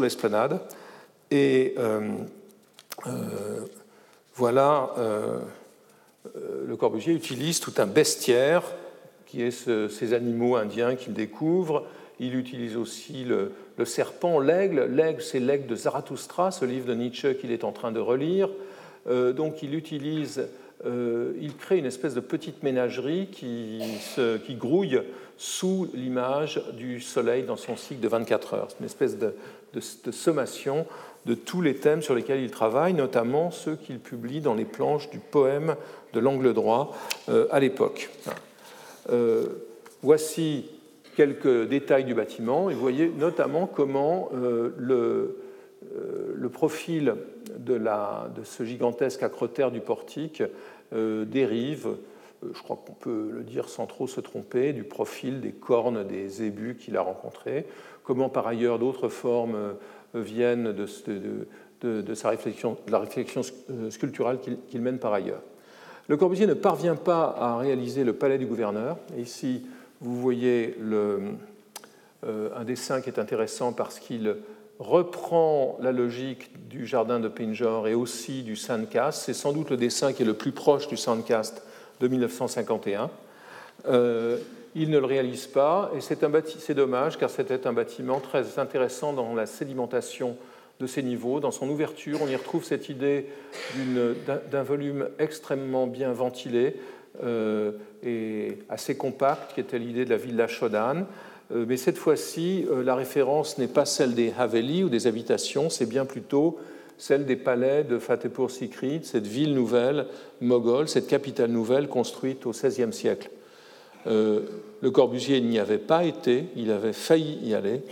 [0.00, 0.52] l'esplanade.
[0.52, 0.58] Le,
[1.30, 2.10] et euh,
[3.06, 3.60] euh,
[4.34, 5.40] voilà, euh,
[6.66, 8.62] Le Corbusier utilise tout un bestiaire
[9.26, 11.86] qui est ces animaux indiens qu'il découvre.
[12.20, 13.52] Il utilise aussi le,
[13.84, 14.88] serpent, l'aigle.
[14.90, 18.48] L'aigle, c'est l'aigle de Zarathustra, ce livre de Nietzsche qu'il est en train de relire.
[19.08, 20.46] Euh, donc il utilise,
[20.86, 23.80] euh, il crée une espèce de petite ménagerie qui,
[24.56, 25.00] grouille
[25.36, 28.68] sous l'image du soleil dans son cycle de 24 heures.
[28.70, 29.34] C'est une espèce de,
[30.10, 30.86] sommation
[31.26, 35.10] de tous les thèmes sur lesquels il travaille, notamment ceux qu'il publie dans les planches
[35.10, 35.76] du poème
[36.12, 36.96] de l'angle droit
[37.28, 38.10] euh, à l'époque.
[40.02, 40.66] voici
[41.16, 45.38] quelques détails du bâtiment vous voyez notamment comment euh, le,
[45.96, 47.14] euh, profil
[47.58, 47.80] de,
[48.44, 50.48] ce gigantesque acrotère du portique euh,
[50.94, 51.88] dérive,
[52.42, 56.42] je crois qu'on peut le dire sans trop se tromper, du profil des cornes des
[56.42, 57.66] ébus qu'il a rencontrés,
[58.02, 59.74] comment par ailleurs d'autres formes
[60.14, 63.42] viennent de, sa réflexion, de la réflexion
[63.90, 64.38] sculpturale
[64.68, 65.42] qu'il mène par ailleurs.
[66.08, 68.98] Le Corbusier ne parvient pas à réaliser le palais du gouverneur.
[69.16, 69.62] Ici,
[70.00, 71.30] vous voyez euh,
[72.22, 74.36] un dessin qui est intéressant parce qu'il
[74.78, 79.22] reprend la logique du jardin de Pinjor et aussi du Sandcast.
[79.22, 81.62] C'est sans doute le dessin qui est le plus proche du Sandcast
[82.00, 83.10] de 1951.
[83.86, 84.38] Euh,
[84.74, 89.34] il ne le réalise pas et c'est dommage car c'était un bâtiment très intéressant dans
[89.34, 90.36] la sédimentation
[90.80, 91.38] de ces niveaux.
[91.38, 93.26] Dans son ouverture, on y retrouve cette idée
[94.50, 96.76] d'un volume extrêmement bien ventilé,
[97.22, 97.72] euh,
[98.02, 101.06] et assez compacte, qui était l'idée de la villa Shodan.
[101.54, 105.70] Euh, mais cette fois-ci, euh, la référence n'est pas celle des Haveli ou des habitations,
[105.70, 106.58] c'est bien plutôt
[106.98, 110.06] celle des palais de Fatehpur Sikri, cette ville nouvelle
[110.40, 113.30] moghole, cette capitale nouvelle construite au XVIe siècle.
[114.06, 117.82] le Corbusier n'y avait pas été, il avait failli y aller,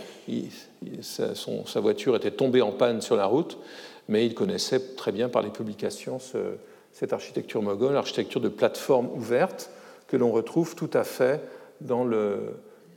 [1.01, 3.57] sa, voiture était tombée en panne sur la route,
[4.07, 6.37] mais il connaissait très bien par les publications ce,
[6.93, 9.69] cette architecture moghole, architecture de plateforme ouverte,
[10.07, 11.41] que l'on retrouve tout à fait
[11.81, 12.53] dans le,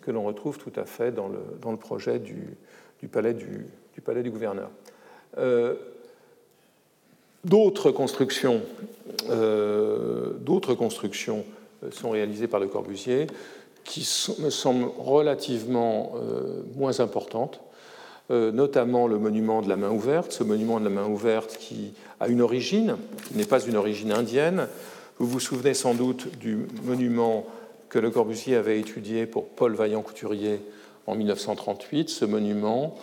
[0.07, 2.57] que l'on retrouve tout à fait dans le, dans le projet du,
[3.01, 4.71] du, palais du, du, palais du gouverneur.
[5.37, 5.75] Euh,
[7.45, 8.63] d'autres constructions,
[9.29, 10.35] euh,
[10.79, 11.45] constructions
[11.91, 13.27] sont réalisées par Le Corbusier
[13.83, 14.01] qui
[14.39, 17.61] me semblent relativement euh, moins importantes.
[18.29, 22.27] Notamment le monument de la main ouverte, ce monument de la main ouverte qui a
[22.27, 22.97] une origine,
[23.29, 24.67] qui n'est pas une origine indienne.
[25.21, 27.47] Vous vous souvenez sans doute du monument
[27.89, 30.61] que Le Corbusier avait étudié pour Paul Vaillant-Couturier
[31.07, 32.09] en 1938.
[32.09, 32.97] Ce monument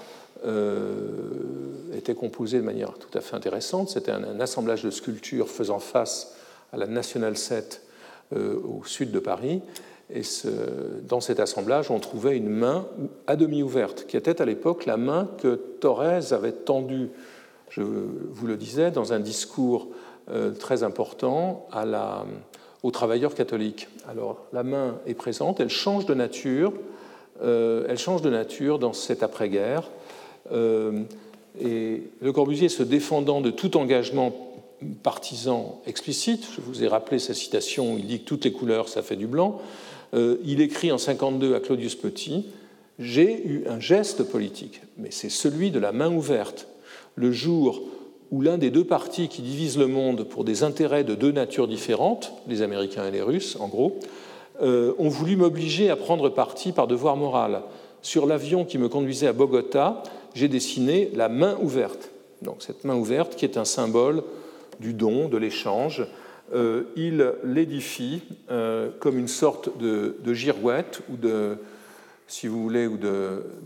[0.46, 3.90] euh, était composé de manière tout à fait intéressante.
[3.90, 6.36] C'était un, assemblage de sculptures faisant face
[6.72, 7.82] à la National 7
[8.36, 9.62] euh, au sud de Paris.
[10.14, 10.22] Et
[11.08, 12.86] dans cet assemblage, on trouvait une main
[13.26, 17.10] à demi ouverte, qui était à l'époque la main que Thorez avait tendue,
[17.70, 19.88] je vous le disais, dans un discours
[20.30, 22.26] euh, très important à la,
[22.84, 23.88] aux travailleurs catholiques.
[24.08, 26.74] Alors la main est présente, elle change de nature,
[27.42, 29.90] euh, elle change de nature dans cette après-guerre.
[30.52, 31.04] Euh,
[31.60, 34.34] et Le Corbusier, se défendant de tout engagement
[35.02, 39.02] partisan explicite, je vous ai rappelé sa citation il dit que toutes les couleurs, ça
[39.02, 39.62] fait du blanc,
[40.14, 42.48] euh, il écrit en 52 à Claudius Petit
[43.00, 46.68] J'ai eu un geste politique, mais c'est celui de la main ouverte.
[47.16, 47.82] Le jour
[48.32, 51.68] où l'un des deux partis qui divisent le monde pour des intérêts de deux natures
[51.68, 54.00] différentes, les Américains et les Russes en gros,
[54.62, 57.64] euh, ont voulu m'obliger à prendre parti par devoir moral.
[58.02, 60.04] Sur l'avion qui me conduisait à Bogota,
[60.36, 62.12] j'ai dessiné la main ouverte.
[62.42, 64.24] Donc cette main ouverte qui est un symbole
[64.80, 66.06] du don, de l'échange,
[66.54, 68.22] euh, il l'édifie
[68.52, 71.58] euh, comme une sorte de, girouette ou de,
[72.28, 73.00] si vous voulez, ou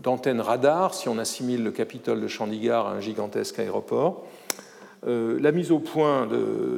[0.02, 4.24] d'antenne radar, si on assimile le Capitole de Chandigarh à un gigantesque aéroport.
[5.06, 6.28] Euh, la mise au point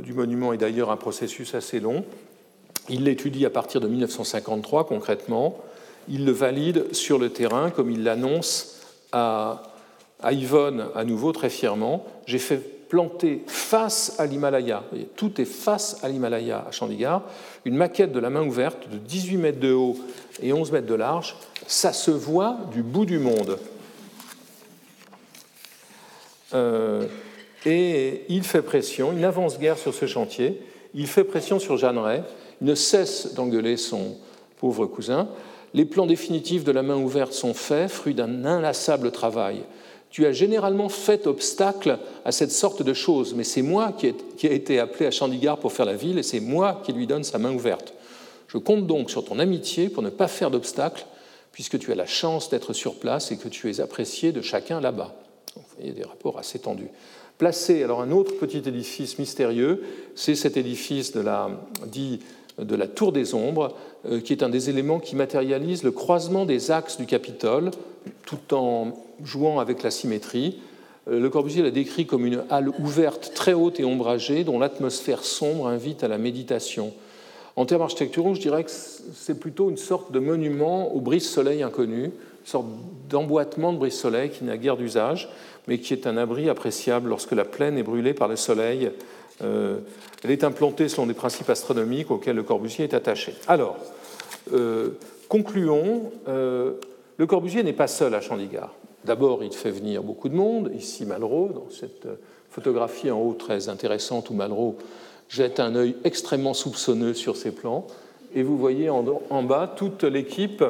[0.02, 2.04] du monument est d'ailleurs un processus assez long.
[2.88, 5.58] Il l'étudie à partir de 1953 concrètement.
[6.08, 8.80] Il le valide sur le terrain, comme il l'annonce
[9.12, 9.62] à,
[10.22, 12.04] à Yvonne à nouveau très fièrement.
[12.26, 14.82] J'ai fait planté face à l'Himalaya,
[15.14, 17.22] tout est face à l'Himalaya à Chandigarh,
[17.64, 19.96] une maquette de la main ouverte de 18 mètres de haut
[20.42, 21.36] et 11 mètres de large,
[21.68, 23.58] ça se voit du bout du monde.
[26.52, 27.06] Euh,
[27.66, 30.60] et il fait pression, il n'avance guère sur ce chantier,
[30.94, 32.22] il fait pression sur Jeanneret,
[32.60, 34.16] il ne cesse d'engueuler son
[34.58, 35.28] pauvre cousin.
[35.72, 39.62] Les plans définitifs de la main ouverte sont faits, fruit d'un inlassable travail
[40.10, 44.54] tu as généralement fait obstacle à cette sorte de choses, mais c'est moi qui ai,
[44.54, 47.38] été appelé à Chandigarh pour faire la ville et c'est moi qui lui donne sa
[47.38, 47.94] main ouverte.
[48.48, 51.06] Je compte donc sur ton amitié pour ne pas faire d'obstacle,
[51.52, 54.80] puisque tu as la chance d'être sur place et que tu es apprécié de chacun
[54.80, 55.14] là-bas.
[55.54, 56.90] Vous voyez des rapports assez tendus.
[57.40, 59.82] Placé, alors un autre petit édifice mystérieux,
[60.14, 61.48] c'est cet édifice de la,
[61.86, 62.20] dit
[62.58, 63.74] de la tour des ombres,
[64.24, 67.70] qui est un des éléments qui matérialise le croisement des axes du Capitole,
[68.26, 68.88] tout en
[69.24, 70.58] jouant avec la symétrie.
[71.10, 75.66] Le Corbusier l'a décrit comme une halle ouverte, très haute et ombragée, dont l'atmosphère sombre
[75.66, 76.92] invite à la méditation.
[77.56, 82.04] En termes architecturaux, je dirais que c'est plutôt une sorte de monument au brise-soleil inconnu,
[82.04, 82.12] une
[82.44, 82.66] sorte
[83.08, 85.30] d'emboîtement de brise-soleil qui n'a guère d'usage,
[85.68, 88.90] mais qui est un abri appréciable lorsque la plaine est brûlée par le soleil.
[89.42, 89.78] Euh,
[90.22, 93.34] elle est implantée selon des principes astronomiques auxquels le Corbusier est attaché.
[93.48, 93.76] Alors,
[94.52, 94.90] euh,
[95.28, 96.12] concluons.
[96.28, 96.72] Euh,
[97.16, 98.74] le Corbusier n'est pas seul à Chandigarh.
[99.04, 100.70] D'abord, il fait venir beaucoup de monde.
[100.74, 102.06] Ici, Malraux, dans cette
[102.50, 104.76] photographie en haut très intéressante où Malraux
[105.28, 107.86] jette un œil extrêmement soupçonneux sur ces plans.
[108.34, 110.62] Et vous voyez en, bas toute l'équipe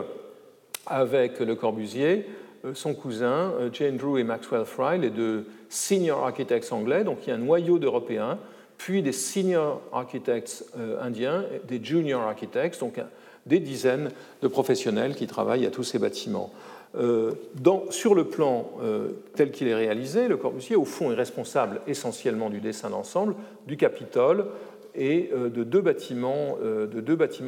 [0.86, 2.26] avec Le Corbusier,
[2.74, 7.04] son cousin, euh, Jane Drew et Maxwell Fry, les deux senior architects anglais.
[7.04, 8.38] Donc il y a un noyau d'Européens,
[8.78, 13.00] puis des senior architects euh, indiens, des junior architects, donc
[13.46, 14.10] des dizaines
[14.42, 16.52] de professionnels qui travaillent à tous ces bâtiments.
[16.96, 17.34] Euh,
[17.90, 22.50] sur le plan euh, tel qu'il est réalisé, Le Corbusier, au fond, est responsable essentiellement
[22.50, 23.36] du dessin d'ensemble,
[23.66, 24.46] du Capitole
[24.96, 26.56] et euh, de deux bâtiments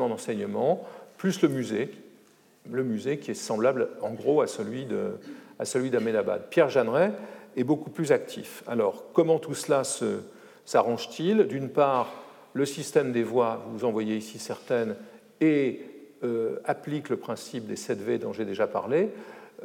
[0.08, 0.86] d'enseignement,
[1.18, 1.90] plus le musée,
[2.70, 6.48] le musée qui est semblable en gros à celui, d'Ahmedabad.
[6.50, 7.12] Pierre Jeanneret
[7.56, 8.62] est beaucoup plus actif.
[8.66, 9.82] Alors, comment tout cela
[10.64, 11.44] s'arrange-t-il?
[11.44, 12.12] D'une part,
[12.52, 14.96] le système des voies, vous en voyez ici certaines,
[15.40, 15.80] et
[16.64, 19.10] applique le principe des 7 V dont j'ai déjà parlé.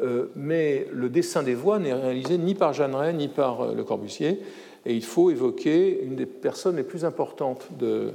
[0.02, 3.84] Euh, mais le dessin des voix n'est réalisé ni par Jeanneret ni par euh, Le
[3.84, 4.40] Corbusier,
[4.86, 8.12] et il faut évoquer une des personnes les plus importantes de,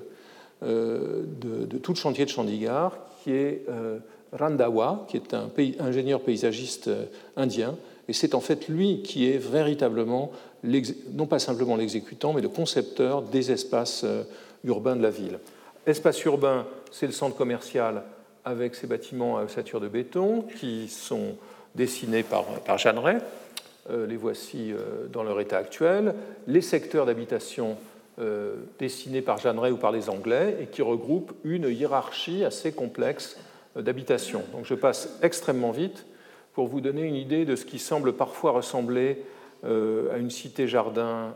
[0.63, 3.67] euh, de, tout le chantier de Chandigarh, qui est
[4.33, 6.91] Randawa, qui est un ingénieur paysagiste
[7.37, 7.77] indien,
[8.09, 10.33] et c'est en fait lui qui est véritablement,
[11.13, 14.05] non pas simplement l'exécutant, mais le concepteur des espaces
[14.65, 15.39] urbains de la ville.
[15.87, 18.03] Espace urbain, c'est le centre commercial
[18.45, 21.37] avec ses bâtiments à ossature de béton qui sont
[21.75, 23.19] dessinés par, par Jeanneret.
[23.91, 26.15] Euh, les voici euh, dans leur état actuel.
[26.47, 27.77] Les secteurs d'habitation
[28.21, 33.37] euh, dessinés par Jeanneret ou par les Anglais et qui regroupent une hiérarchie assez complexe
[33.77, 34.43] d'habitation.
[34.53, 36.07] Donc je passe extrêmement vite
[36.53, 39.23] pour vous donner une idée de ce qui semble parfois ressembler
[39.65, 41.35] à une cité-jardin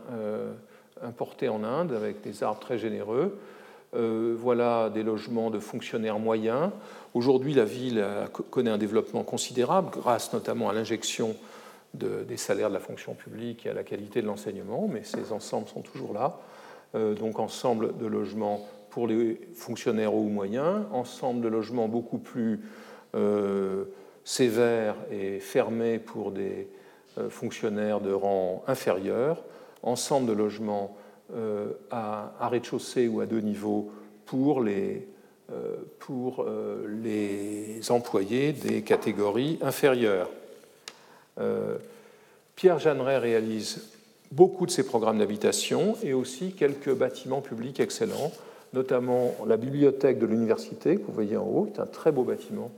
[1.01, 3.39] importée en Inde avec des arbres très généreux.
[3.93, 6.71] voilà des logements de fonctionnaires moyens
[7.17, 8.05] Aujourd'hui, la ville
[8.51, 11.35] connaît un développement considérable grâce notamment à l'injection
[11.95, 15.67] des salaires de la fonction publique et à la qualité de l'enseignement, mais ces ensembles
[15.67, 16.37] sont toujours là.
[16.93, 22.17] Euh, donc ensemble de logements pour les fonctionnaires hauts ou moyens, ensemble de logements beaucoup
[22.17, 22.61] plus
[23.15, 23.85] euh,
[24.23, 26.67] sévères et fermés pour des
[27.17, 29.43] euh, fonctionnaires de rang inférieur,
[29.83, 30.97] ensemble de logements
[31.91, 33.91] à rez-de-chaussée ou à deux niveaux
[34.25, 35.05] pour les
[35.49, 40.29] euh, pour euh, les employés des catégories inférieures.
[41.39, 41.77] Euh,
[42.57, 43.93] Pierre Jeanneret réalise
[44.29, 48.33] beaucoup de ces programmes d'habitation et aussi quelques bâtiments publics excellents,
[48.73, 52.23] notamment la bibliothèque de l'université que vous voyez en haut, qui est un très beau
[52.23, 52.71] bâtiment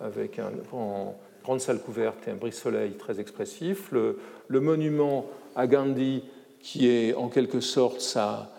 [0.00, 1.12] avec une
[1.44, 4.18] grande salle couverte et un brise-soleil très expressif, le,
[4.48, 5.26] monument
[5.56, 6.22] à Gandhi
[6.60, 8.50] qui est en quelque sorte sa,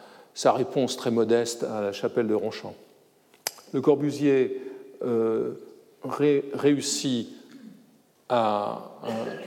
[0.45, 2.75] réponse très modeste à la chapelle de Ronchamp.
[3.71, 4.61] Le Corbusier
[5.03, 5.53] euh,
[6.03, 7.29] réussit
[8.29, 8.91] à,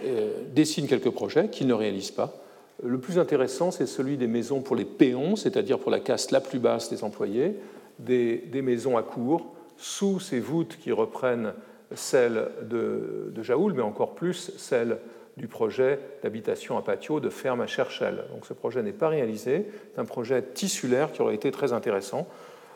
[0.05, 2.35] euh, dessine quelques projets qu'il ne réalise pas.
[2.83, 6.41] Le plus intéressant, c'est celui des maisons pour les péons, c'est-à-dire pour la caste la
[6.41, 7.57] plus basse des employés,
[7.99, 11.55] des, maisons à cour, sous ces voûtes qui reprennent
[11.95, 14.99] celles de, Jaoul, mais encore plus celles
[15.39, 18.25] du projet d'habitation à patio de ferme à Cherchel.
[18.33, 22.27] Donc ce projet n'est pas réalisé, c'est un projet tissulaire qui aurait été très intéressant.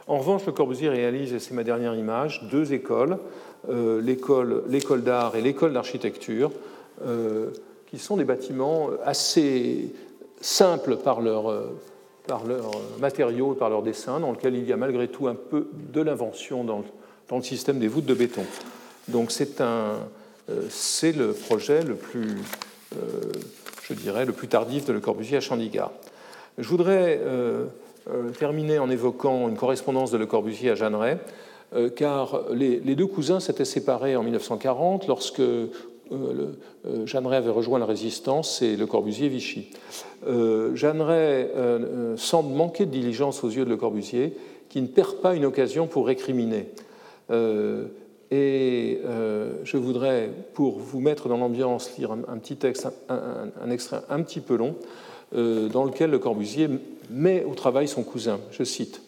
[0.07, 3.19] En revanche, Le Corbusier réalise, et c'est ma dernière image, deux écoles,
[3.69, 6.51] euh, l'école d'art et l'école d'architecture,
[7.07, 7.51] euh,
[7.91, 9.93] qui sont des bâtiments assez
[10.41, 11.53] simples par leurs
[12.27, 12.71] par leur
[13.01, 16.01] matériaux et par leurs dessins, dans lesquels il y a malgré tout un peu de
[16.01, 16.85] l'invention dans,
[17.33, 18.45] le système des voûtes de béton.
[19.09, 19.97] Donc c'est un,
[20.49, 22.37] euh, c'est le projet le plus,
[23.83, 25.91] je dirais, le plus tardif de Le Corbusier à Chandigarh.
[26.59, 31.19] Je voudrais euh, terminer en évoquant une correspondance de Le Corbusier à Jeanneret,
[31.75, 35.43] euh, car les, deux cousins s'étaient séparés en 1940 lorsque
[36.13, 39.71] euh, Jeanneret avait rejoint la résistance et Le Corbusier Vichy.
[40.75, 41.51] Jeanneret
[42.17, 44.37] semble manquer de diligence aux yeux de Le Corbusier,
[44.69, 46.69] qui ne perd pas une occasion pour récriminer.
[48.31, 49.01] Et
[49.65, 54.41] je voudrais, pour vous mettre dans l'ambiance, lire un, petit texte, un, extrait un petit
[54.41, 54.75] peu long,
[55.33, 56.69] dans lequel Le Corbusier
[57.09, 58.41] met au travail son cousin.
[58.51, 59.01] Je cite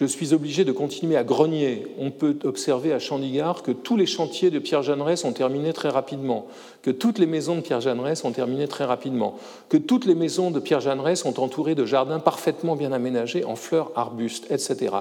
[0.00, 1.86] Je suis obligé de continuer à grogner.
[1.98, 5.90] On peut observer à Chandigarh que tous les chantiers de Pierre Jeanneret sont terminés très
[5.90, 6.46] rapidement,
[6.80, 9.36] que toutes les maisons de Pierre Jeanneret sont terminées très rapidement,
[9.68, 13.56] que toutes les maisons de Pierre Jeanneret sont entourées de jardins parfaitement bien aménagés en
[13.56, 14.96] fleurs, arbustes, etc.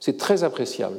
[0.00, 0.96] C'est très appréciable.